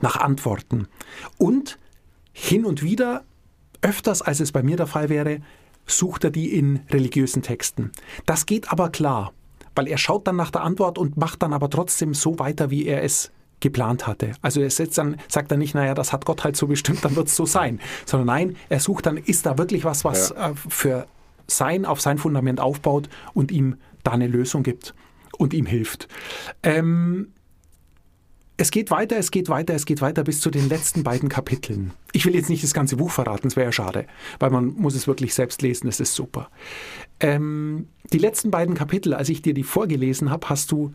nach 0.00 0.16
Antworten. 0.16 0.88
Und 1.38 1.78
hin 2.32 2.64
und 2.64 2.82
wieder, 2.82 3.24
öfters 3.82 4.22
als 4.22 4.40
es 4.40 4.52
bei 4.52 4.62
mir 4.62 4.76
der 4.76 4.86
Fall 4.86 5.08
wäre, 5.08 5.40
sucht 5.86 6.24
er 6.24 6.30
die 6.30 6.56
in 6.56 6.80
religiösen 6.90 7.42
Texten. 7.42 7.92
Das 8.26 8.46
geht 8.46 8.70
aber 8.72 8.90
klar, 8.90 9.32
weil 9.74 9.88
er 9.88 9.98
schaut 9.98 10.26
dann 10.26 10.36
nach 10.36 10.50
der 10.50 10.62
Antwort 10.62 10.98
und 10.98 11.16
macht 11.16 11.42
dann 11.42 11.52
aber 11.52 11.70
trotzdem 11.70 12.14
so 12.14 12.38
weiter, 12.38 12.70
wie 12.70 12.86
er 12.86 13.02
es 13.02 13.30
geplant 13.60 14.06
hatte. 14.06 14.32
Also 14.42 14.60
er 14.60 14.70
setzt 14.70 14.98
dann, 14.98 15.16
sagt 15.28 15.50
dann 15.50 15.60
nicht, 15.60 15.74
naja, 15.74 15.94
das 15.94 16.12
hat 16.12 16.26
Gott 16.26 16.44
halt 16.44 16.56
so 16.56 16.66
bestimmt, 16.66 17.04
dann 17.04 17.16
wird 17.16 17.28
es 17.28 17.36
so 17.36 17.46
sein. 17.46 17.80
Sondern 18.04 18.26
nein, 18.26 18.56
er 18.68 18.80
sucht 18.80 19.06
dann, 19.06 19.16
ist 19.16 19.46
da 19.46 19.56
wirklich 19.56 19.84
was, 19.84 20.04
was 20.04 20.32
äh, 20.32 20.52
für 20.68 21.06
sein, 21.46 21.84
auf 21.84 22.00
sein 22.00 22.18
Fundament 22.18 22.60
aufbaut 22.60 23.08
und 23.34 23.50
ihm 23.50 23.76
da 24.04 24.12
eine 24.12 24.26
Lösung 24.26 24.62
gibt 24.62 24.94
und 25.38 25.54
ihm 25.54 25.66
hilft. 25.66 26.08
Ähm, 26.62 27.32
es 28.58 28.70
geht 28.70 28.90
weiter, 28.90 29.16
es 29.18 29.30
geht 29.30 29.50
weiter, 29.50 29.74
es 29.74 29.84
geht 29.84 30.00
weiter 30.00 30.24
bis 30.24 30.40
zu 30.40 30.50
den 30.50 30.68
letzten 30.70 31.02
beiden 31.02 31.28
Kapiteln. 31.28 31.92
Ich 32.12 32.24
will 32.24 32.34
jetzt 32.34 32.48
nicht 32.48 32.64
das 32.64 32.72
ganze 32.72 32.96
Buch 32.96 33.10
verraten, 33.10 33.42
das 33.48 33.54
wäre 33.56 33.66
ja 33.66 33.72
schade, 33.72 34.06
weil 34.38 34.50
man 34.50 34.68
muss 34.68 34.94
es 34.94 35.06
wirklich 35.06 35.34
selbst 35.34 35.60
lesen, 35.60 35.86
das 35.88 36.00
ist 36.00 36.14
super. 36.14 36.48
Ähm, 37.20 37.88
die 38.12 38.18
letzten 38.18 38.50
beiden 38.50 38.74
Kapitel, 38.74 39.12
als 39.12 39.28
ich 39.28 39.42
dir 39.42 39.52
die 39.52 39.62
vorgelesen 39.62 40.30
habe, 40.30 40.48
hast 40.48 40.72
du 40.72 40.94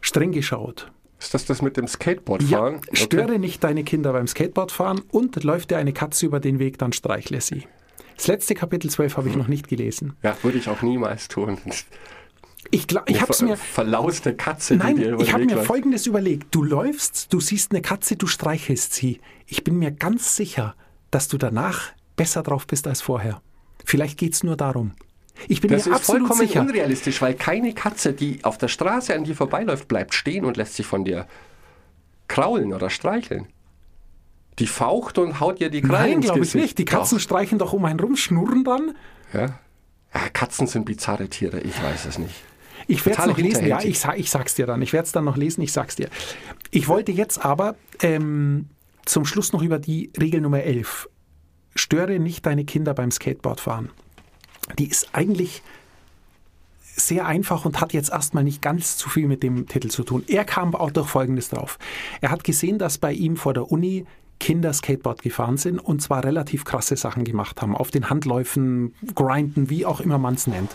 streng 0.00 0.32
geschaut. 0.32 0.90
Ist 1.18 1.34
das 1.34 1.44
das 1.44 1.60
mit 1.62 1.76
dem 1.76 1.84
Ja, 1.84 1.88
Skateboardfahren? 1.90 2.80
störe 2.92 3.38
nicht 3.38 3.62
deine 3.64 3.84
Kinder 3.84 4.12
beim 4.12 4.26
Skateboardfahren 4.26 5.00
und 5.10 5.42
läuft 5.44 5.70
dir 5.70 5.78
eine 5.78 5.92
Katze 5.92 6.24
über 6.26 6.40
den 6.40 6.58
Weg, 6.58 6.78
dann 6.78 6.92
streichle 6.92 7.40
sie. 7.40 7.64
Das 8.16 8.26
letzte 8.28 8.54
Kapitel 8.54 8.88
12 8.90 9.16
habe 9.16 9.28
ich 9.28 9.36
noch 9.36 9.48
nicht 9.48 9.68
gelesen. 9.68 10.14
Ja, 10.22 10.36
würde 10.42 10.58
ich 10.58 10.68
auch 10.68 10.82
niemals 10.82 11.28
tun. 11.28 11.58
Ich, 12.70 12.84
gla- 12.86 13.02
ich 13.06 13.20
habe 13.20 13.32
es 13.32 13.42
mir, 13.42 13.56
ver 13.56 13.64
verlauste 13.84 14.34
Katze, 14.34 14.74
die 14.74 14.78
Nein, 14.82 14.96
dir 14.96 15.10
über 15.12 15.22
ich 15.22 15.32
habe 15.32 15.44
mir 15.44 15.54
läuft. 15.54 15.66
Folgendes 15.66 16.06
überlegt. 16.06 16.52
Du 16.54 16.64
läufst, 16.64 17.32
du 17.32 17.40
siehst 17.40 17.70
eine 17.72 17.82
Katze, 17.82 18.16
du 18.16 18.26
streichelst 18.26 18.92
sie. 18.94 19.20
Ich 19.46 19.62
bin 19.62 19.78
mir 19.78 19.92
ganz 19.92 20.34
sicher, 20.36 20.74
dass 21.10 21.28
du 21.28 21.38
danach 21.38 21.92
besser 22.16 22.42
drauf 22.42 22.66
bist 22.66 22.86
als 22.88 23.02
vorher. 23.02 23.40
Vielleicht 23.84 24.18
geht 24.18 24.32
es 24.34 24.42
nur 24.42 24.56
darum. 24.56 24.92
Ich 25.48 25.60
bin 25.60 25.70
Das 25.70 25.84
mir 25.86 25.92
ist 25.92 25.96
absolut 25.98 26.26
vollkommen 26.28 26.48
sicher. 26.48 26.60
unrealistisch, 26.62 27.20
weil 27.22 27.34
keine 27.34 27.72
Katze, 27.74 28.14
die 28.14 28.42
auf 28.42 28.58
der 28.58 28.68
Straße 28.68 29.14
an 29.14 29.24
dir 29.24 29.36
vorbeiläuft, 29.36 29.86
bleibt 29.86 30.14
stehen 30.14 30.44
und 30.44 30.56
lässt 30.56 30.74
sich 30.74 30.86
von 30.86 31.04
dir 31.04 31.28
kraulen 32.26 32.72
oder 32.72 32.90
streicheln. 32.90 33.46
Die 34.58 34.66
faucht 34.66 35.18
und 35.18 35.40
haut 35.40 35.60
dir 35.60 35.70
die 35.70 35.82
Krallen 35.82 36.12
Nein, 36.12 36.20
glaube 36.22 36.40
ich 36.40 36.54
nicht. 36.54 36.78
Die 36.78 36.84
Katzen 36.84 37.18
Doch. 37.18 37.22
streichen 37.22 37.58
doch 37.58 37.72
um 37.72 37.84
einen 37.84 38.00
rum, 38.00 38.16
schnurren 38.16 38.64
dann. 38.64 38.94
Ja. 39.32 39.58
ja, 40.14 40.28
Katzen 40.32 40.66
sind 40.66 40.86
bizarre 40.86 41.28
Tiere, 41.28 41.60
ich 41.60 41.82
weiß 41.82 42.06
es 42.06 42.18
nicht. 42.18 42.34
Ich 42.88 43.04
werde 43.04 43.20
es 43.20 43.26
noch 43.26 43.38
lesen, 43.38 43.66
ja, 43.66 43.80
ich, 43.82 44.04
ich 44.16 44.30
sag's 44.30 44.54
dir 44.54 44.66
dann. 44.66 44.80
Ich 44.80 44.92
werde 44.92 45.06
es 45.06 45.12
dann 45.12 45.24
noch 45.24 45.36
lesen, 45.36 45.60
ich 45.62 45.72
sag's 45.72 45.96
dir. 45.96 46.08
Ich 46.70 46.88
wollte 46.88 47.10
jetzt 47.10 47.44
aber 47.44 47.74
ähm, 48.00 48.68
zum 49.04 49.24
Schluss 49.24 49.52
noch 49.52 49.62
über 49.62 49.78
die 49.78 50.10
Regel 50.20 50.40
Nummer 50.40 50.62
11. 50.62 51.08
Störe 51.74 52.18
nicht 52.18 52.46
deine 52.46 52.64
Kinder 52.64 52.94
beim 52.94 53.10
Skateboardfahren. 53.10 53.90
Die 54.78 54.88
ist 54.88 55.08
eigentlich 55.12 55.62
sehr 56.96 57.26
einfach 57.26 57.64
und 57.64 57.80
hat 57.80 57.92
jetzt 57.92 58.10
erstmal 58.10 58.44
nicht 58.44 58.62
ganz 58.62 58.96
zu 58.96 59.10
viel 59.10 59.28
mit 59.28 59.42
dem 59.42 59.68
Titel 59.68 59.88
zu 59.88 60.02
tun. 60.02 60.24
Er 60.28 60.44
kam 60.44 60.74
auch 60.74 60.90
durch 60.90 61.08
Folgendes 61.08 61.50
drauf. 61.50 61.78
Er 62.20 62.30
hat 62.30 62.42
gesehen, 62.42 62.78
dass 62.78 62.98
bei 62.98 63.12
ihm 63.12 63.36
vor 63.36 63.52
der 63.52 63.70
Uni 63.70 64.06
Kinder 64.38 64.72
Skateboard 64.72 65.22
gefahren 65.22 65.56
sind 65.56 65.78
und 65.78 66.02
zwar 66.02 66.24
relativ 66.24 66.64
krasse 66.64 66.96
Sachen 66.96 67.24
gemacht 67.24 67.62
haben. 67.62 67.74
Auf 67.74 67.90
den 67.90 68.10
Handläufen, 68.10 68.94
grinden, 69.14 69.70
wie 69.70 69.86
auch 69.86 70.00
immer 70.00 70.18
man 70.18 70.34
es 70.34 70.46
nennt. 70.46 70.70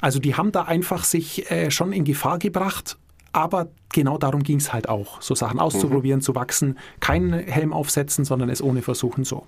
Also 0.00 0.18
die 0.18 0.34
haben 0.34 0.52
da 0.52 0.62
einfach 0.62 1.04
sich 1.04 1.50
äh, 1.50 1.70
schon 1.70 1.92
in 1.92 2.04
Gefahr 2.04 2.38
gebracht, 2.38 2.98
aber 3.32 3.68
genau 3.92 4.18
darum 4.18 4.42
ging 4.42 4.58
es 4.58 4.72
halt 4.72 4.88
auch. 4.88 5.20
So 5.22 5.34
Sachen 5.34 5.60
auszuprobieren, 5.60 6.20
zu 6.20 6.34
wachsen, 6.34 6.78
keinen 7.00 7.32
Helm 7.32 7.72
aufsetzen, 7.72 8.24
sondern 8.24 8.48
es 8.48 8.62
ohne 8.62 8.82
versuchen 8.82 9.24
so. 9.24 9.46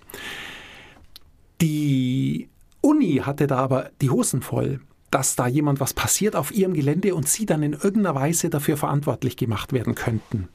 Die 1.61 2.49
Uni 2.81 3.23
hatte 3.25 3.47
da 3.47 3.59
aber 3.59 3.91
die 4.01 4.11
Hosen 4.11 4.43
voll, 4.43 4.81
dass 5.11 5.37
da 5.37 5.47
jemand 5.47 5.79
was 5.79 5.95
passiert 5.95 6.37
auf 6.37 6.53
ihrem 6.53 6.75
Gelände 6.75 7.15
und 7.15 7.29
sie 7.29 7.47
dann 7.47 7.63
in 7.63 7.73
irgendeiner 7.73 8.15
Weise 8.15 8.51
dafür 8.51 8.77
verantwortlich 8.77 9.37
gemacht 9.37 9.73
werden 9.73 9.95
könnten. 9.95 10.49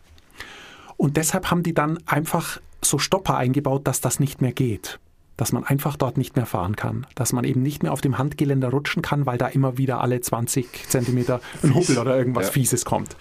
Und 0.98 1.16
deshalb 1.16 1.52
haben 1.52 1.64
die 1.64 1.74
dann 1.74 2.00
einfach 2.08 2.60
so 2.84 2.98
Stopper 2.98 3.38
eingebaut, 3.38 3.88
dass 3.88 4.02
das 4.02 4.20
nicht 4.20 4.42
mehr 4.42 4.52
geht. 4.54 5.00
Dass 5.36 5.52
man 5.52 5.64
einfach 5.64 5.98
dort 5.98 6.18
nicht 6.18 6.36
mehr 6.36 6.46
fahren 6.46 6.76
kann. 6.76 7.06
Dass 7.16 7.32
man 7.34 7.44
eben 7.44 7.62
nicht 7.62 7.84
mehr 7.84 7.94
auf 7.94 8.02
dem 8.02 8.18
Handgeländer 8.18 8.70
rutschen 8.70 9.02
kann, 9.02 9.26
weil 9.26 9.38
da 9.38 9.48
immer 9.48 9.78
wieder 9.78 10.02
alle 10.02 10.20
20 10.20 10.90
Zentimeter 10.90 11.42
ein 11.64 11.76
Hubbel 11.76 11.98
oder 12.00 12.18
irgendwas 12.18 12.48
Ja. 12.48 12.52
Fieses 12.54 12.86
kommt. 12.86 13.16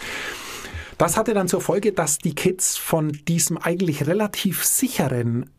Das 0.98 1.18
hatte 1.18 1.34
dann 1.34 1.48
zur 1.48 1.60
Folge, 1.60 1.92
dass 1.92 2.18
die 2.18 2.34
Kids 2.34 2.78
von 2.78 3.12
diesem 3.28 3.58
eigentlich 3.58 4.06
relativ 4.06 4.64
sicheren 4.64 5.50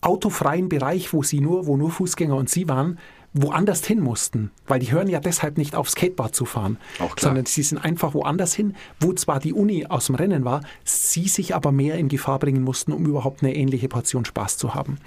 autofreien 0.00 0.68
Bereich, 0.68 1.12
wo 1.12 1.22
sie 1.22 1.40
nur, 1.40 1.66
wo 1.66 1.76
nur 1.76 1.90
Fußgänger 1.90 2.34
und 2.34 2.50
sie 2.50 2.68
waren, 2.68 2.98
woanders 3.36 3.84
hin 3.84 4.00
mussten, 4.00 4.50
weil 4.66 4.80
die 4.80 4.90
hören 4.90 5.08
ja 5.08 5.20
deshalb 5.20 5.58
nicht 5.58 5.74
auf 5.74 5.90
Skateboard 5.90 6.34
zu 6.34 6.46
fahren, 6.46 6.78
sondern 7.18 7.44
sie 7.44 7.62
sind 7.62 7.78
einfach 7.78 8.14
woanders 8.14 8.54
hin, 8.54 8.74
wo 8.98 9.12
zwar 9.12 9.40
die 9.40 9.52
Uni 9.52 9.86
aus 9.86 10.06
dem 10.06 10.14
Rennen 10.14 10.44
war, 10.44 10.62
sie 10.84 11.28
sich 11.28 11.54
aber 11.54 11.70
mehr 11.70 11.96
in 11.96 12.08
Gefahr 12.08 12.38
bringen 12.38 12.62
mussten, 12.62 12.92
um 12.92 13.04
überhaupt 13.04 13.42
eine 13.42 13.54
ähnliche 13.54 13.88
Portion 13.88 14.24
Spaß 14.24 14.56
zu 14.56 14.74
haben. 14.74 14.98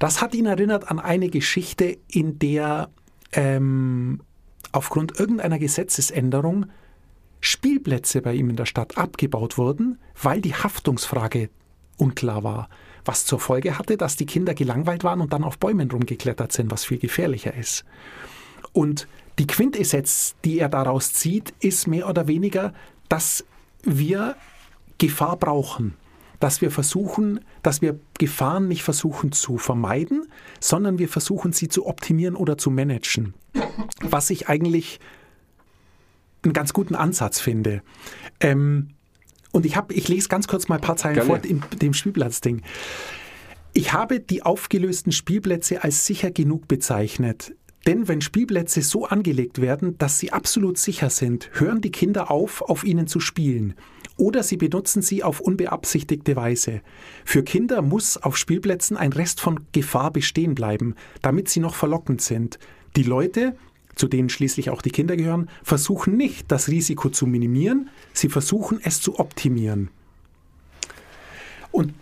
Das 0.00 0.20
hat 0.20 0.34
ihn 0.34 0.46
erinnert 0.46 0.90
an 0.90 0.98
eine 0.98 1.28
Geschichte, 1.28 1.96
in 2.08 2.40
der 2.40 2.90
ähm, 3.32 4.20
aufgrund 4.72 5.18
irgendeiner 5.18 5.58
Gesetzesänderung 5.58 6.66
Spielplätze 7.40 8.22
bei 8.22 8.34
ihm 8.34 8.50
in 8.50 8.56
der 8.56 8.66
Stadt 8.66 8.98
abgebaut 8.98 9.58
wurden, 9.58 9.98
weil 10.20 10.40
die 10.40 10.54
Haftungsfrage 10.54 11.50
unklar 11.96 12.42
war. 12.42 12.68
Was 13.06 13.24
zur 13.24 13.40
Folge 13.40 13.78
hatte, 13.78 13.96
dass 13.96 14.16
die 14.16 14.26
Kinder 14.26 14.52
gelangweilt 14.52 15.04
waren 15.04 15.20
und 15.22 15.32
dann 15.32 15.44
auf 15.44 15.58
Bäumen 15.58 15.90
rumgeklettert 15.90 16.52
sind, 16.52 16.70
was 16.70 16.84
viel 16.84 16.98
gefährlicher 16.98 17.54
ist. 17.54 17.84
Und 18.72 19.08
die 19.38 19.46
Quintessenz, 19.46 20.34
die 20.44 20.58
er 20.58 20.68
daraus 20.68 21.12
zieht, 21.12 21.54
ist 21.60 21.86
mehr 21.86 22.08
oder 22.08 22.26
weniger, 22.26 22.74
dass 23.08 23.44
wir 23.82 24.36
Gefahr 24.98 25.36
brauchen. 25.36 25.94
Dass 26.40 26.60
wir 26.60 26.70
versuchen, 26.70 27.40
dass 27.62 27.80
wir 27.80 27.98
Gefahren 28.18 28.68
nicht 28.68 28.82
versuchen 28.82 29.32
zu 29.32 29.56
vermeiden, 29.56 30.26
sondern 30.60 30.98
wir 30.98 31.08
versuchen 31.08 31.52
sie 31.52 31.68
zu 31.68 31.86
optimieren 31.86 32.34
oder 32.34 32.58
zu 32.58 32.70
managen. 32.70 33.34
Was 34.00 34.28
ich 34.28 34.48
eigentlich 34.48 35.00
einen 36.42 36.52
ganz 36.52 36.72
guten 36.72 36.94
Ansatz 36.94 37.40
finde. 37.40 37.82
Ähm, 38.40 38.90
und 39.56 39.64
ich, 39.64 39.74
hab, 39.74 39.90
ich 39.90 40.06
lese 40.08 40.28
ganz 40.28 40.48
kurz 40.48 40.68
mal 40.68 40.74
ein 40.74 40.82
paar 40.82 40.96
Zeilen 40.96 41.14
Gerne. 41.14 41.26
vor 41.26 41.42
in 41.42 41.62
dem 41.80 41.94
Spielplatzding. 41.94 42.60
Ich 43.72 43.94
habe 43.94 44.20
die 44.20 44.42
aufgelösten 44.42 45.12
Spielplätze 45.12 45.82
als 45.82 46.04
sicher 46.04 46.30
genug 46.30 46.68
bezeichnet. 46.68 47.54
Denn 47.86 48.06
wenn 48.06 48.20
Spielplätze 48.20 48.82
so 48.82 49.06
angelegt 49.06 49.62
werden, 49.62 49.96
dass 49.96 50.18
sie 50.18 50.30
absolut 50.30 50.76
sicher 50.76 51.08
sind, 51.08 51.48
hören 51.54 51.80
die 51.80 51.90
Kinder 51.90 52.30
auf, 52.30 52.60
auf 52.60 52.84
ihnen 52.84 53.06
zu 53.06 53.18
spielen. 53.18 53.72
Oder 54.18 54.42
sie 54.42 54.58
benutzen 54.58 55.00
sie 55.00 55.22
auf 55.22 55.40
unbeabsichtigte 55.40 56.36
Weise. 56.36 56.82
Für 57.24 57.42
Kinder 57.42 57.80
muss 57.80 58.18
auf 58.18 58.36
Spielplätzen 58.36 58.98
ein 58.98 59.14
Rest 59.14 59.40
von 59.40 59.60
Gefahr 59.72 60.10
bestehen 60.10 60.54
bleiben, 60.54 60.96
damit 61.22 61.48
sie 61.48 61.60
noch 61.60 61.76
verlockend 61.76 62.20
sind. 62.20 62.58
Die 62.94 63.04
Leute, 63.04 63.56
zu 63.96 64.06
denen 64.06 64.28
schließlich 64.28 64.70
auch 64.70 64.82
die 64.82 64.90
Kinder 64.90 65.16
gehören, 65.16 65.50
versuchen 65.64 66.16
nicht, 66.16 66.52
das 66.52 66.68
Risiko 66.68 67.08
zu 67.08 67.26
minimieren, 67.26 67.90
sie 68.12 68.28
versuchen 68.28 68.78
es 68.82 69.00
zu 69.00 69.18
optimieren. 69.18 69.90
Und 71.72 71.94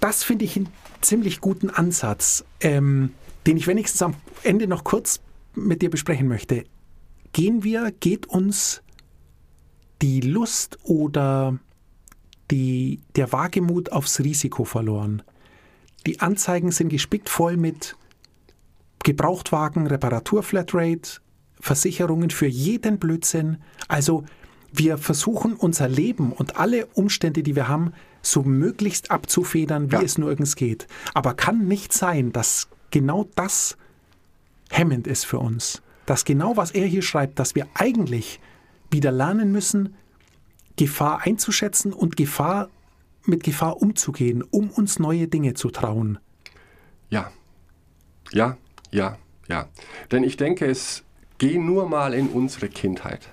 das 0.00 0.22
finde 0.22 0.44
ich 0.44 0.56
einen 0.56 0.68
ziemlich 1.00 1.40
guten 1.40 1.70
Ansatz, 1.70 2.44
ähm, 2.60 3.10
den 3.46 3.56
ich 3.56 3.66
wenigstens 3.66 4.02
am 4.02 4.14
Ende 4.42 4.66
noch 4.66 4.84
kurz 4.84 5.20
mit 5.54 5.82
dir 5.82 5.90
besprechen 5.90 6.28
möchte. 6.28 6.64
Gehen 7.32 7.64
wir, 7.64 7.92
geht 7.92 8.26
uns 8.26 8.82
die 10.02 10.20
Lust 10.20 10.78
oder 10.82 11.58
die, 12.50 13.00
der 13.14 13.32
Wagemut 13.32 13.92
aufs 13.92 14.20
Risiko 14.20 14.64
verloren? 14.64 15.22
Die 16.06 16.20
Anzeigen 16.20 16.70
sind 16.72 16.88
gespickt 16.88 17.28
voll 17.28 17.56
mit 17.56 17.96
Gebrauchtwagen, 19.02 19.86
Reparatur-Flatrate, 19.86 21.20
Versicherungen 21.60 22.30
für 22.30 22.46
jeden 22.46 22.98
Blödsinn. 22.98 23.58
Also 23.88 24.24
wir 24.72 24.98
versuchen 24.98 25.54
unser 25.54 25.88
Leben 25.88 26.32
und 26.32 26.56
alle 26.56 26.86
Umstände, 26.86 27.42
die 27.42 27.56
wir 27.56 27.68
haben, 27.68 27.92
so 28.22 28.42
möglichst 28.42 29.10
abzufedern, 29.10 29.90
wie 29.90 29.96
Ja. 29.96 30.02
es 30.02 30.18
nur 30.18 30.28
irgends 30.28 30.56
geht. 30.56 30.86
Aber 31.14 31.34
kann 31.34 31.66
nicht 31.66 31.92
sein, 31.92 32.32
dass 32.32 32.68
genau 32.90 33.28
das 33.36 33.76
hemmend 34.70 35.06
ist 35.06 35.24
für 35.24 35.38
uns. 35.38 35.82
Dass 36.06 36.24
genau 36.24 36.56
was 36.56 36.72
er 36.72 36.86
hier 36.86 37.02
schreibt, 37.02 37.38
dass 37.38 37.54
wir 37.54 37.66
eigentlich 37.74 38.40
wieder 38.90 39.12
lernen 39.12 39.52
müssen, 39.52 39.94
Gefahr 40.76 41.22
einzuschätzen 41.24 41.92
und 41.92 42.16
Gefahr 42.16 42.68
mit 43.24 43.42
Gefahr 43.42 43.80
umzugehen, 43.80 44.42
um 44.42 44.70
uns 44.70 44.98
neue 44.98 45.26
Dinge 45.26 45.54
zu 45.54 45.70
trauen. 45.70 46.18
Ja. 47.10 47.30
Ja, 48.32 48.56
ja, 48.90 49.18
ja. 49.48 49.68
Denn 50.12 50.22
ich 50.24 50.36
denke, 50.36 50.66
es 50.66 51.04
geht 51.38 51.60
nur 51.60 51.88
mal 51.88 52.14
in 52.14 52.28
unsere 52.28 52.68
Kindheit. 52.68 53.28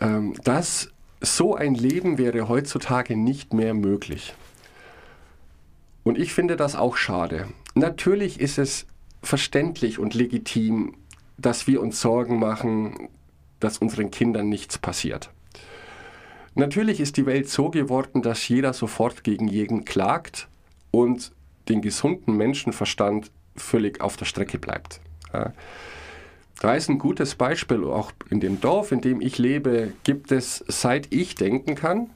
Ähm, 0.00 0.34
das 0.44 0.90
so 1.20 1.54
ein 1.54 1.74
Leben 1.74 2.18
wäre 2.18 2.48
heutzutage 2.48 3.16
nicht 3.16 3.52
mehr 3.52 3.74
möglich. 3.74 4.34
Und 6.04 6.18
ich 6.18 6.32
finde 6.32 6.56
das 6.56 6.76
auch 6.76 6.96
schade. 6.96 7.48
Natürlich 7.74 8.40
ist 8.40 8.58
es 8.58 8.86
verständlich 9.22 9.98
und 9.98 10.14
legitim, 10.14 10.94
dass 11.36 11.66
wir 11.66 11.80
uns 11.80 12.00
Sorgen 12.00 12.38
machen, 12.38 13.08
dass 13.60 13.78
unseren 13.78 14.10
Kindern 14.10 14.48
nichts 14.48 14.78
passiert. 14.78 15.30
Natürlich 16.54 17.00
ist 17.00 17.16
die 17.16 17.26
Welt 17.26 17.48
so 17.48 17.70
geworden, 17.70 18.22
dass 18.22 18.48
jeder 18.48 18.72
sofort 18.72 19.24
gegen 19.24 19.48
jeden 19.48 19.84
klagt 19.84 20.48
und 20.90 21.32
den 21.68 21.82
gesunden 21.82 22.36
Menschenverstand 22.36 23.30
völlig 23.56 24.00
auf 24.00 24.16
der 24.16 24.24
Strecke 24.24 24.58
bleibt. 24.58 25.00
Ja. 25.32 25.52
Da 26.60 26.74
ist 26.74 26.88
ein 26.88 26.98
gutes 26.98 27.34
Beispiel, 27.34 27.84
auch 27.84 28.12
in 28.30 28.40
dem 28.40 28.60
Dorf, 28.60 28.90
in 28.90 29.02
dem 29.02 29.20
ich 29.20 29.36
lebe, 29.38 29.92
gibt 30.04 30.32
es, 30.32 30.64
seit 30.68 31.12
ich 31.12 31.34
denken 31.34 31.74
kann, 31.74 32.10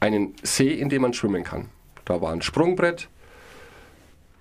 einen 0.00 0.34
See, 0.42 0.72
in 0.72 0.88
dem 0.88 1.02
man 1.02 1.12
schwimmen 1.12 1.44
kann. 1.44 1.68
Da 2.06 2.22
war 2.22 2.32
ein 2.32 2.40
Sprungbrett, 2.40 3.08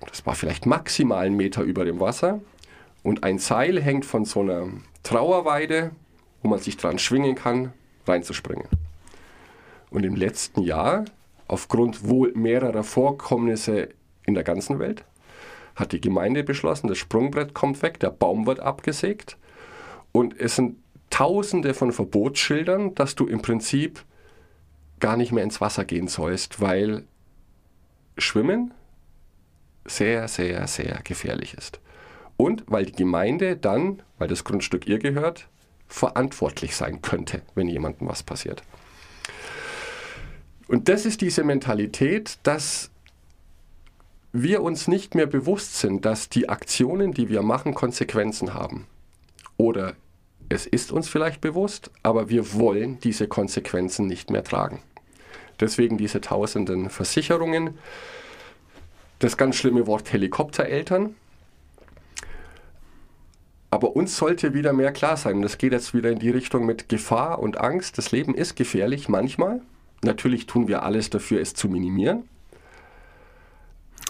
das 0.07 0.25
war 0.25 0.33
vielleicht 0.33 0.65
maximal 0.65 1.25
einen 1.25 1.35
Meter 1.35 1.61
über 1.61 1.83
dem 1.83 1.99
Wasser 1.99 2.39
und 3.03 3.23
ein 3.23 3.37
Seil 3.37 3.81
hängt 3.81 4.05
von 4.05 4.23
so 4.23 4.41
einer 4.41 4.69
Trauerweide, 5.03 5.91
wo 6.41 6.47
man 6.47 6.59
sich 6.59 6.77
dran 6.77 6.99
schwingen 6.99 7.35
kann, 7.35 7.73
reinzuspringen. 8.07 8.67
Und 9.89 10.05
im 10.05 10.15
letzten 10.15 10.61
Jahr, 10.61 11.05
aufgrund 11.47 12.07
wohl 12.07 12.31
mehrerer 12.33 12.83
Vorkommnisse 12.83 13.89
in 14.25 14.35
der 14.35 14.43
ganzen 14.43 14.79
Welt, 14.79 15.03
hat 15.79 15.91
die 15.91 16.01
Gemeinde 16.01 16.43
beschlossen, 16.43 16.87
das 16.87 16.97
Sprungbrett 16.97 17.53
kommt 17.53 17.81
weg, 17.81 17.99
der 17.99 18.09
Baum 18.09 18.45
wird 18.45 18.59
abgesägt 18.59 19.37
und 20.11 20.39
es 20.39 20.55
sind 20.55 20.77
tausende 21.09 21.73
von 21.73 21.91
Verbotsschildern, 21.91 22.95
dass 22.95 23.15
du 23.15 23.25
im 23.25 23.41
Prinzip 23.41 24.03
gar 24.99 25.17
nicht 25.17 25.31
mehr 25.31 25.43
ins 25.43 25.61
Wasser 25.61 25.85
gehen 25.85 26.07
sollst, 26.07 26.61
weil 26.61 27.05
Schwimmen 28.17 28.73
sehr, 29.85 30.27
sehr, 30.27 30.67
sehr 30.67 30.99
gefährlich 31.03 31.53
ist. 31.53 31.79
Und 32.37 32.63
weil 32.67 32.85
die 32.85 32.93
Gemeinde 32.93 33.57
dann, 33.57 34.01
weil 34.17 34.27
das 34.27 34.43
Grundstück 34.43 34.87
ihr 34.87 34.99
gehört, 34.99 35.47
verantwortlich 35.87 36.75
sein 36.75 37.01
könnte, 37.01 37.41
wenn 37.55 37.67
jemandem 37.67 38.07
was 38.07 38.23
passiert. 38.23 38.63
Und 40.67 40.87
das 40.87 41.05
ist 41.05 41.21
diese 41.21 41.43
Mentalität, 41.43 42.37
dass 42.43 42.91
wir 44.31 44.61
uns 44.61 44.87
nicht 44.87 45.15
mehr 45.15 45.25
bewusst 45.25 45.79
sind, 45.79 46.05
dass 46.05 46.29
die 46.29 46.49
Aktionen, 46.49 47.13
die 47.13 47.29
wir 47.29 47.41
machen, 47.41 47.73
Konsequenzen 47.73 48.53
haben. 48.53 48.85
Oder 49.57 49.95
es 50.49 50.65
ist 50.65 50.91
uns 50.91 51.07
vielleicht 51.07 51.41
bewusst, 51.41 51.91
aber 52.03 52.29
wir 52.29 52.53
wollen 52.53 52.99
diese 52.99 53.27
Konsequenzen 53.27 54.07
nicht 54.07 54.29
mehr 54.29 54.43
tragen. 54.43 54.81
Deswegen 55.59 55.97
diese 55.97 56.21
tausenden 56.21 56.89
Versicherungen, 56.89 57.77
das 59.19 59.35
ganz 59.35 59.55
schlimme 59.55 59.85
Wort 59.85 60.11
Helikoptereltern. 60.13 61.15
Aber 63.71 63.95
uns 63.95 64.17
sollte 64.17 64.53
wieder 64.53 64.73
mehr 64.73 64.91
klar 64.91 65.17
sein, 65.17 65.41
das 65.41 65.57
geht 65.57 65.73
jetzt 65.73 65.93
wieder 65.93 66.09
in 66.09 66.19
die 66.19 66.31
Richtung 66.31 66.65
mit 66.65 66.89
Gefahr 66.89 67.39
und 67.39 67.57
Angst. 67.57 67.97
Das 67.97 68.11
Leben 68.11 68.33
ist 68.33 68.55
gefährlich 68.55 69.09
manchmal. 69.09 69.61
Natürlich 70.01 70.47
tun 70.47 70.67
wir 70.67 70.83
alles 70.83 71.09
dafür, 71.09 71.41
es 71.41 71.53
zu 71.53 71.67
minimieren. 71.67 72.23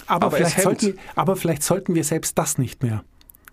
Aber, 0.09 0.25
aber, 0.25 0.37
vielleicht 0.37 0.61
sollten, 0.61 0.99
aber 1.15 1.35
vielleicht 1.35 1.63
sollten 1.63 1.95
wir 1.95 2.03
selbst 2.03 2.37
das 2.37 2.57
nicht 2.57 2.83
mehr. 2.83 3.03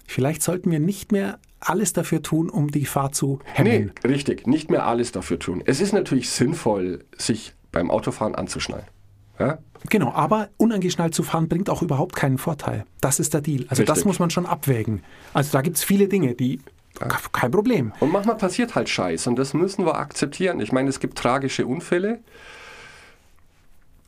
Vielleicht 0.07 0.43
sollten 0.43 0.71
wir 0.71 0.81
nicht 0.81 1.13
mehr 1.13 1.39
alles 1.61 1.93
dafür 1.93 2.23
tun, 2.23 2.49
um 2.49 2.71
die 2.71 2.81
Gefahr 2.81 3.13
zu 3.13 3.41
hemmen. 3.45 3.93
Nee, 4.03 4.09
richtig, 4.09 4.47
nicht 4.47 4.71
mehr 4.71 4.87
alles 4.87 5.13
dafür 5.13 5.39
tun. 5.39 5.63
Es 5.67 5.81
ist 5.81 5.93
natürlich 5.93 6.31
sinnvoll, 6.31 7.05
sich 7.17 7.55
beim 7.73 7.91
Autofahren 7.91 8.35
anzuschnallen. 8.35 8.87
Ja? 9.39 9.59
Genau, 9.91 10.13
aber 10.13 10.49
unangeschnallt 10.57 11.15
zu 11.15 11.23
fahren 11.23 11.49
bringt 11.49 11.69
auch 11.69 11.83
überhaupt 11.83 12.17
keinen 12.17 12.39
Vorteil. 12.39 12.85
Das 13.01 13.21
ist 13.21 13.35
der 13.35 13.43
Deal. 13.43 13.63
Also 13.69 13.83
Richtig. 13.83 13.87
das 13.87 14.05
muss 14.05 14.19
man 14.19 14.31
schon 14.31 14.47
abwägen. 14.47 15.03
Also 15.35 15.53
da 15.53 15.61
gibt 15.61 15.77
es 15.77 15.85
viele 15.85 16.09
Dinge, 16.09 16.35
die 16.35 16.61
ja. 17.01 17.09
kein 17.33 17.51
Problem. 17.51 17.93
Und 18.01 18.13
manchmal 18.13 18.37
passiert 18.37 18.75
halt 18.75 18.89
Scheiß 18.89 19.27
und 19.27 19.37
das 19.37 19.53
müssen 19.53 19.85
wir 19.85 19.97
akzeptieren. 19.97 20.61
Ich 20.61 20.73
meine, 20.73 20.89
es 20.89 21.01
gibt 21.01 21.19
tragische 21.19 21.67
Unfälle 21.67 22.21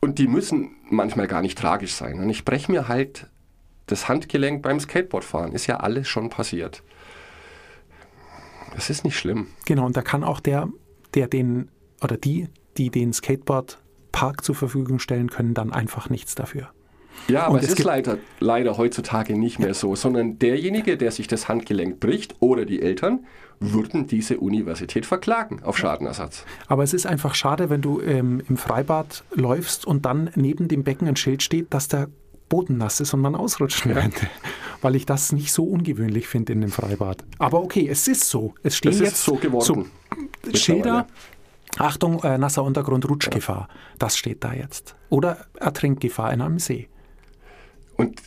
und 0.00 0.18
die 0.18 0.28
müssen 0.28 0.76
manchmal 0.90 1.26
gar 1.26 1.42
nicht 1.42 1.58
tragisch 1.58 1.92
sein. 1.92 2.20
Und 2.20 2.30
ich 2.30 2.44
breche 2.44 2.70
mir 2.70 2.88
halt 2.88 3.26
das 3.86 4.08
Handgelenk 4.08 4.62
beim 4.62 4.78
Skateboardfahren. 4.80 5.52
Ist 5.52 5.66
ja 5.66 5.78
alles 5.78 6.08
schon 6.08 6.28
passiert. 6.28 6.82
Das 8.74 8.90
ist 8.90 9.04
nicht 9.04 9.18
schlimm. 9.18 9.48
Genau, 9.64 9.86
und 9.86 9.96
da 9.96 10.02
kann 10.02 10.22
auch 10.22 10.40
der, 10.40 10.68
der 11.14 11.26
den 11.26 11.68
oder 12.02 12.16
die, 12.16 12.48
die 12.76 12.90
den 12.90 13.12
Skateboardpark 13.12 14.44
zur 14.44 14.54
Verfügung 14.54 14.98
stellen 14.98 15.30
können, 15.30 15.54
dann 15.54 15.72
einfach 15.72 16.10
nichts 16.10 16.34
dafür. 16.34 16.70
Ja, 17.28 17.44
aber 17.44 17.54
und 17.54 17.62
es, 17.62 17.72
es 17.72 17.78
ist 17.78 17.84
leider, 17.84 18.18
leider 18.40 18.76
heutzutage 18.76 19.38
nicht 19.38 19.58
mehr 19.58 19.74
so, 19.74 19.94
sondern 19.96 20.38
derjenige, 20.38 20.96
der 20.96 21.10
sich 21.10 21.28
das 21.28 21.48
Handgelenk 21.48 22.00
bricht 22.00 22.36
oder 22.40 22.64
die 22.64 22.80
Eltern, 22.80 23.26
würden 23.60 24.06
diese 24.06 24.38
Universität 24.38 25.04
verklagen 25.04 25.62
auf 25.62 25.76
Schadenersatz. 25.78 26.44
Aber 26.68 26.84
es 26.84 26.94
ist 26.94 27.06
einfach 27.06 27.34
schade, 27.34 27.70
wenn 27.70 27.82
du 27.82 28.00
ähm, 28.00 28.42
im 28.48 28.56
Freibad 28.56 29.24
läufst 29.34 29.86
und 29.86 30.06
dann 30.06 30.30
neben 30.36 30.68
dem 30.68 30.84
Becken 30.84 31.08
ein 31.08 31.16
Schild 31.16 31.42
steht, 31.42 31.74
dass 31.74 31.88
der 31.88 32.08
Boden 32.48 32.78
nass 32.78 33.00
ist 33.00 33.12
und 33.14 33.20
man 33.20 33.34
ausrutschen 33.34 33.90
ja. 33.92 34.00
könnte. 34.00 34.26
Weil 34.80 34.94
ich 34.94 35.06
das 35.06 35.32
nicht 35.32 35.52
so 35.52 35.64
ungewöhnlich 35.64 36.28
finde 36.28 36.52
in 36.52 36.60
dem 36.60 36.70
Freibad. 36.70 37.24
Aber 37.38 37.62
okay, 37.62 37.88
es 37.88 38.06
ist 38.08 38.28
so. 38.28 38.54
Es 38.62 38.76
stehen 38.76 38.92
es 38.92 39.00
jetzt 39.00 39.24
so 39.24 39.34
geworden. 39.34 39.64
So 39.64 40.56
Schilder. 40.56 41.06
Achtung, 41.76 42.22
äh, 42.22 42.38
nasser 42.38 42.64
Untergrund, 42.64 43.08
Rutschgefahr. 43.08 43.68
Ja. 43.68 43.74
Das 43.98 44.16
steht 44.16 44.42
da 44.42 44.52
jetzt. 44.52 44.96
Oder 45.10 45.46
Ertrinkgefahr 45.58 46.32
in 46.32 46.40
einem 46.40 46.58
See. 46.58 46.88
Und 47.98 48.22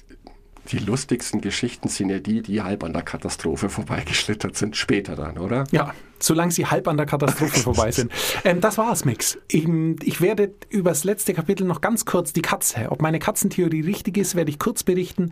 die 0.71 0.77
lustigsten 0.77 1.41
Geschichten 1.41 1.89
sind 1.89 2.09
ja 2.09 2.19
die, 2.19 2.41
die 2.41 2.61
halb 2.61 2.83
an 2.83 2.93
der 2.93 3.01
Katastrophe 3.01 3.67
vorbeigeschlittert 3.69 4.55
sind, 4.55 4.77
später 4.77 5.15
dann, 5.15 5.37
oder? 5.37 5.63
Ja, 5.71 5.93
solange 6.19 6.51
sie 6.51 6.65
halb 6.65 6.87
an 6.87 6.97
der 6.97 7.05
Katastrophe 7.05 7.59
vorbei 7.63 7.91
sind. 7.91 8.11
Ähm, 8.43 8.61
das 8.61 8.77
war's, 8.77 9.03
Mix. 9.03 9.37
Ich, 9.47 9.67
ich 10.03 10.21
werde 10.21 10.53
über 10.69 10.91
das 10.91 11.03
letzte 11.03 11.33
Kapitel 11.33 11.65
noch 11.65 11.81
ganz 11.81 12.05
kurz 12.05 12.31
die 12.31 12.41
Katze. 12.43 12.87
Ob 12.89 13.01
meine 13.01 13.19
Katzentheorie 13.19 13.81
richtig 13.81 14.17
ist, 14.17 14.35
werde 14.35 14.51
ich 14.51 14.59
kurz 14.59 14.83
berichten. 14.83 15.31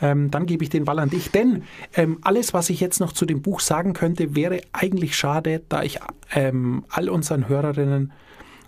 Ähm, 0.00 0.30
dann 0.30 0.46
gebe 0.46 0.64
ich 0.64 0.70
den 0.70 0.84
Ball 0.86 0.98
an 0.98 1.10
dich. 1.10 1.30
Denn 1.30 1.64
ähm, 1.94 2.18
alles, 2.22 2.54
was 2.54 2.70
ich 2.70 2.80
jetzt 2.80 3.00
noch 3.00 3.12
zu 3.12 3.26
dem 3.26 3.42
Buch 3.42 3.60
sagen 3.60 3.92
könnte, 3.92 4.34
wäre 4.34 4.62
eigentlich 4.72 5.14
schade, 5.14 5.62
da 5.68 5.82
ich 5.82 6.00
ähm, 6.32 6.84
all 6.88 7.10
unseren 7.10 7.48
Hörerinnen 7.48 8.12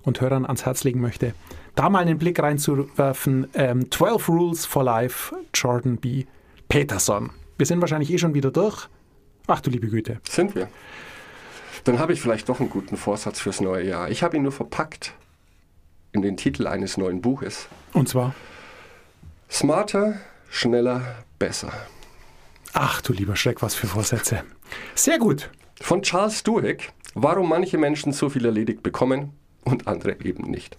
und 0.03 0.21
Hörern 0.21 0.45
ans 0.45 0.67
Herz 0.67 0.85
legen 0.85 1.01
möchte, 1.01 1.33
da 1.75 1.89
mal 1.91 2.01
einen 2.01 2.19
Blick 2.19 2.41
reinzuwerfen. 2.41 3.49
Ähm, 3.55 3.91
12 3.91 4.29
Rules 4.29 4.67
for 4.67 4.85
Life, 4.85 5.35
Jordan 5.55 5.97
B. 5.97 6.25
Peterson. 6.69 7.31
Wir 7.59 7.67
sind 7.67 7.81
wahrscheinlich 7.81 8.11
eh 8.11 8.19
schon 8.19 8.35
wieder 8.35 8.51
durch. 8.51 8.89
Ach 9.47 9.61
du 9.61 9.71
liebe 9.71 9.89
Güte. 9.89 10.21
Sind 10.29 10.55
wir. 10.55 10.69
Dann 11.85 11.99
habe 11.99 12.13
ich 12.13 12.21
vielleicht 12.21 12.49
doch 12.49 12.61
einen 12.61 12.71
guten 12.71 12.97
Vorsatz 12.97 13.41
fürs 13.41 13.61
neue 13.61 13.87
Jahr. 13.87 14.11
Ich 14.11 14.23
habe 14.23 14.37
ihn 14.37 14.43
nur 14.43 14.53
verpackt 14.53 15.15
in 16.13 16.23
den 16.23 16.37
Titel 16.37 16.67
eines 16.67 16.97
neuen 16.97 17.21
Buches. 17.21 17.69
Und 17.93 18.09
zwar? 18.09 18.35
Smarter, 19.51 20.21
schneller, 20.49 21.25
besser. 21.39 21.73
Ach 22.73 23.03
du 23.03 23.13
lieber 23.13 23.37
Schreck, 23.37 23.63
was 23.63 23.75
für 23.75 23.87
Vorsätze. 23.87 24.45
Sehr 24.95 25.19
gut. 25.19 25.51
Von 25.81 26.03
Charles 26.03 26.43
Duhigg. 26.43 26.93
Warum 27.15 27.49
manche 27.49 27.77
Menschen 27.77 28.13
so 28.13 28.31
viel 28.31 28.47
erledigt 28.47 28.83
bekommen 28.83 29.33
und 29.65 29.87
andere 29.87 30.19
eben 30.25 30.51
nicht. 30.51 30.79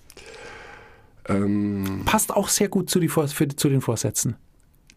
Ähm, 1.28 2.04
Passt 2.06 2.34
auch 2.34 2.50
sehr 2.50 2.70
gut 2.70 2.90
zu, 2.90 3.02
Vor 3.08 3.28
für, 3.28 3.48
zu 3.48 3.70
den 3.70 3.82
Vorsätzen. 3.82 4.36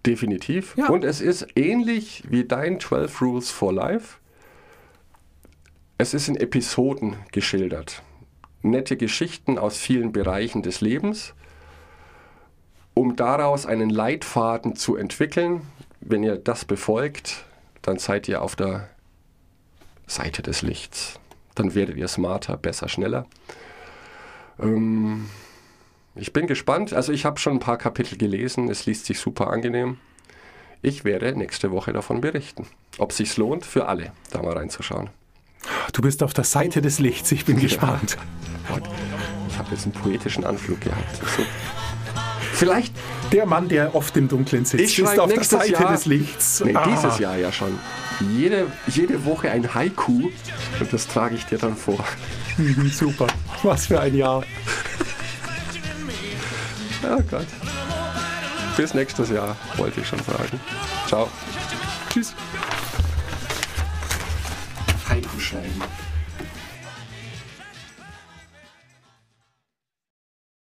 Definitiv. 0.05 0.77
Ja. 0.77 0.89
Und 0.89 1.05
es 1.05 1.21
ist 1.21 1.47
ähnlich 1.57 2.23
wie 2.29 2.45
dein 2.45 2.81
12 2.81 3.21
Rules 3.21 3.51
for 3.51 3.73
Life. 3.73 4.19
Es 5.99 6.15
ist 6.15 6.29
in 6.29 6.37
Episoden 6.37 7.17
geschildert. 7.33 8.03
Nette 8.63 8.97
Geschichten 8.97 9.59
aus 9.59 9.77
vielen 9.79 10.13
Bereichen 10.13 10.63
des 10.63 10.81
Lebens, 10.81 11.35
um 12.95 13.17
daraus 13.17 13.67
einen 13.67 13.91
Leitfaden 13.91 14.77
zu 14.77 14.97
entwickeln. 14.97 15.63
Wenn 16.01 16.23
ihr 16.23 16.37
das 16.37 16.65
befolgt, 16.65 17.45
dann 17.83 17.99
seid 17.99 18.29
ihr 18.29 18.43
auf 18.43 18.57
der 18.57 18.89
Seite 20.07 20.43
des 20.43 20.63
Lichts. 20.63 21.19
Dann 21.55 21.75
werdet 21.75 21.97
ihr 21.97 22.09
smarter, 22.09 22.57
besser, 22.57 22.89
schneller. 22.89 23.27
Ähm, 24.61 25.27
ich 26.17 26.33
bin 26.33 26.47
gespannt. 26.47 26.93
Also 26.93 27.13
ich 27.13 27.25
habe 27.25 27.39
schon 27.39 27.55
ein 27.55 27.61
paar 27.61 27.79
Kapitel 27.79 28.17
gelesen. 28.17 28.69
Es 28.69 28.87
liest 28.87 29.07
sich 29.07 29.21
super 29.21 29.49
angenehm. 29.49 29.99
Ich 30.83 31.05
werde 31.05 31.37
nächste 31.37 31.71
Woche 31.71 31.93
davon 31.93 32.21
berichten, 32.21 32.67
ob 32.99 33.13
sich 33.13 33.37
lohnt 33.37 33.65
für 33.65 33.89
alle, 33.89 34.13
da 34.31 34.43
mal 34.43 34.57
reinzuschauen. 34.57 35.11
Du 35.93 36.03
bist 36.03 36.23
auf 36.23 36.33
der 36.33 36.45
Seite 36.45 36.81
des 36.81 36.99
Lichts. 36.99 37.33
Ich 37.33 37.45
bin 37.45 37.57
ja. 37.57 37.63
gespannt. 37.63 38.17
Ich 39.49 39.59
habe 39.59 39.71
jetzt 39.71 39.85
einen 39.85 39.93
poetischen 39.93 40.45
Anflug 40.45 40.81
gehabt. 40.81 41.17
So. 41.17 41.43
Vielleicht 42.53 42.95
der 43.33 43.47
Mann, 43.47 43.69
der 43.69 43.95
oft 43.95 44.17
im 44.17 44.29
Dunkeln 44.29 44.65
sitzt, 44.65 44.85
ich 44.85 44.99
ist 44.99 45.19
auf 45.19 45.33
der 45.33 45.45
Seite 45.45 45.73
Jahr, 45.73 45.93
des 45.93 46.07
Lichts. 46.07 46.63
Nee, 46.65 46.75
ah. 46.75 46.87
dieses 46.87 47.19
Jahr 47.19 47.37
ja 47.37 47.53
schon. 47.53 47.79
Jede, 48.35 48.67
jede 48.87 49.25
Woche 49.25 49.51
ein 49.51 49.75
Haiku 49.75 50.31
und 50.81 50.93
das 50.93 51.07
trage 51.07 51.35
ich 51.35 51.45
dir 51.45 51.59
dann 51.59 51.77
vor. 51.77 52.03
Mhm, 52.57 52.89
super, 52.89 53.27
was 53.63 53.87
für 53.87 54.01
ein 54.01 54.15
Jahr. 54.15 54.43
Oh 57.03 57.23
Gott. 57.31 57.47
Bis 58.77 58.95
nächstes 58.95 59.31
Jahr, 59.31 59.57
wollte 59.77 60.01
ich 60.01 60.09
schon 60.09 60.19
sagen. 60.19 60.61
Ciao. 61.07 61.31
Tschüss. 62.11 62.35
Heiko 65.09 65.39
Schleim. 65.39 65.83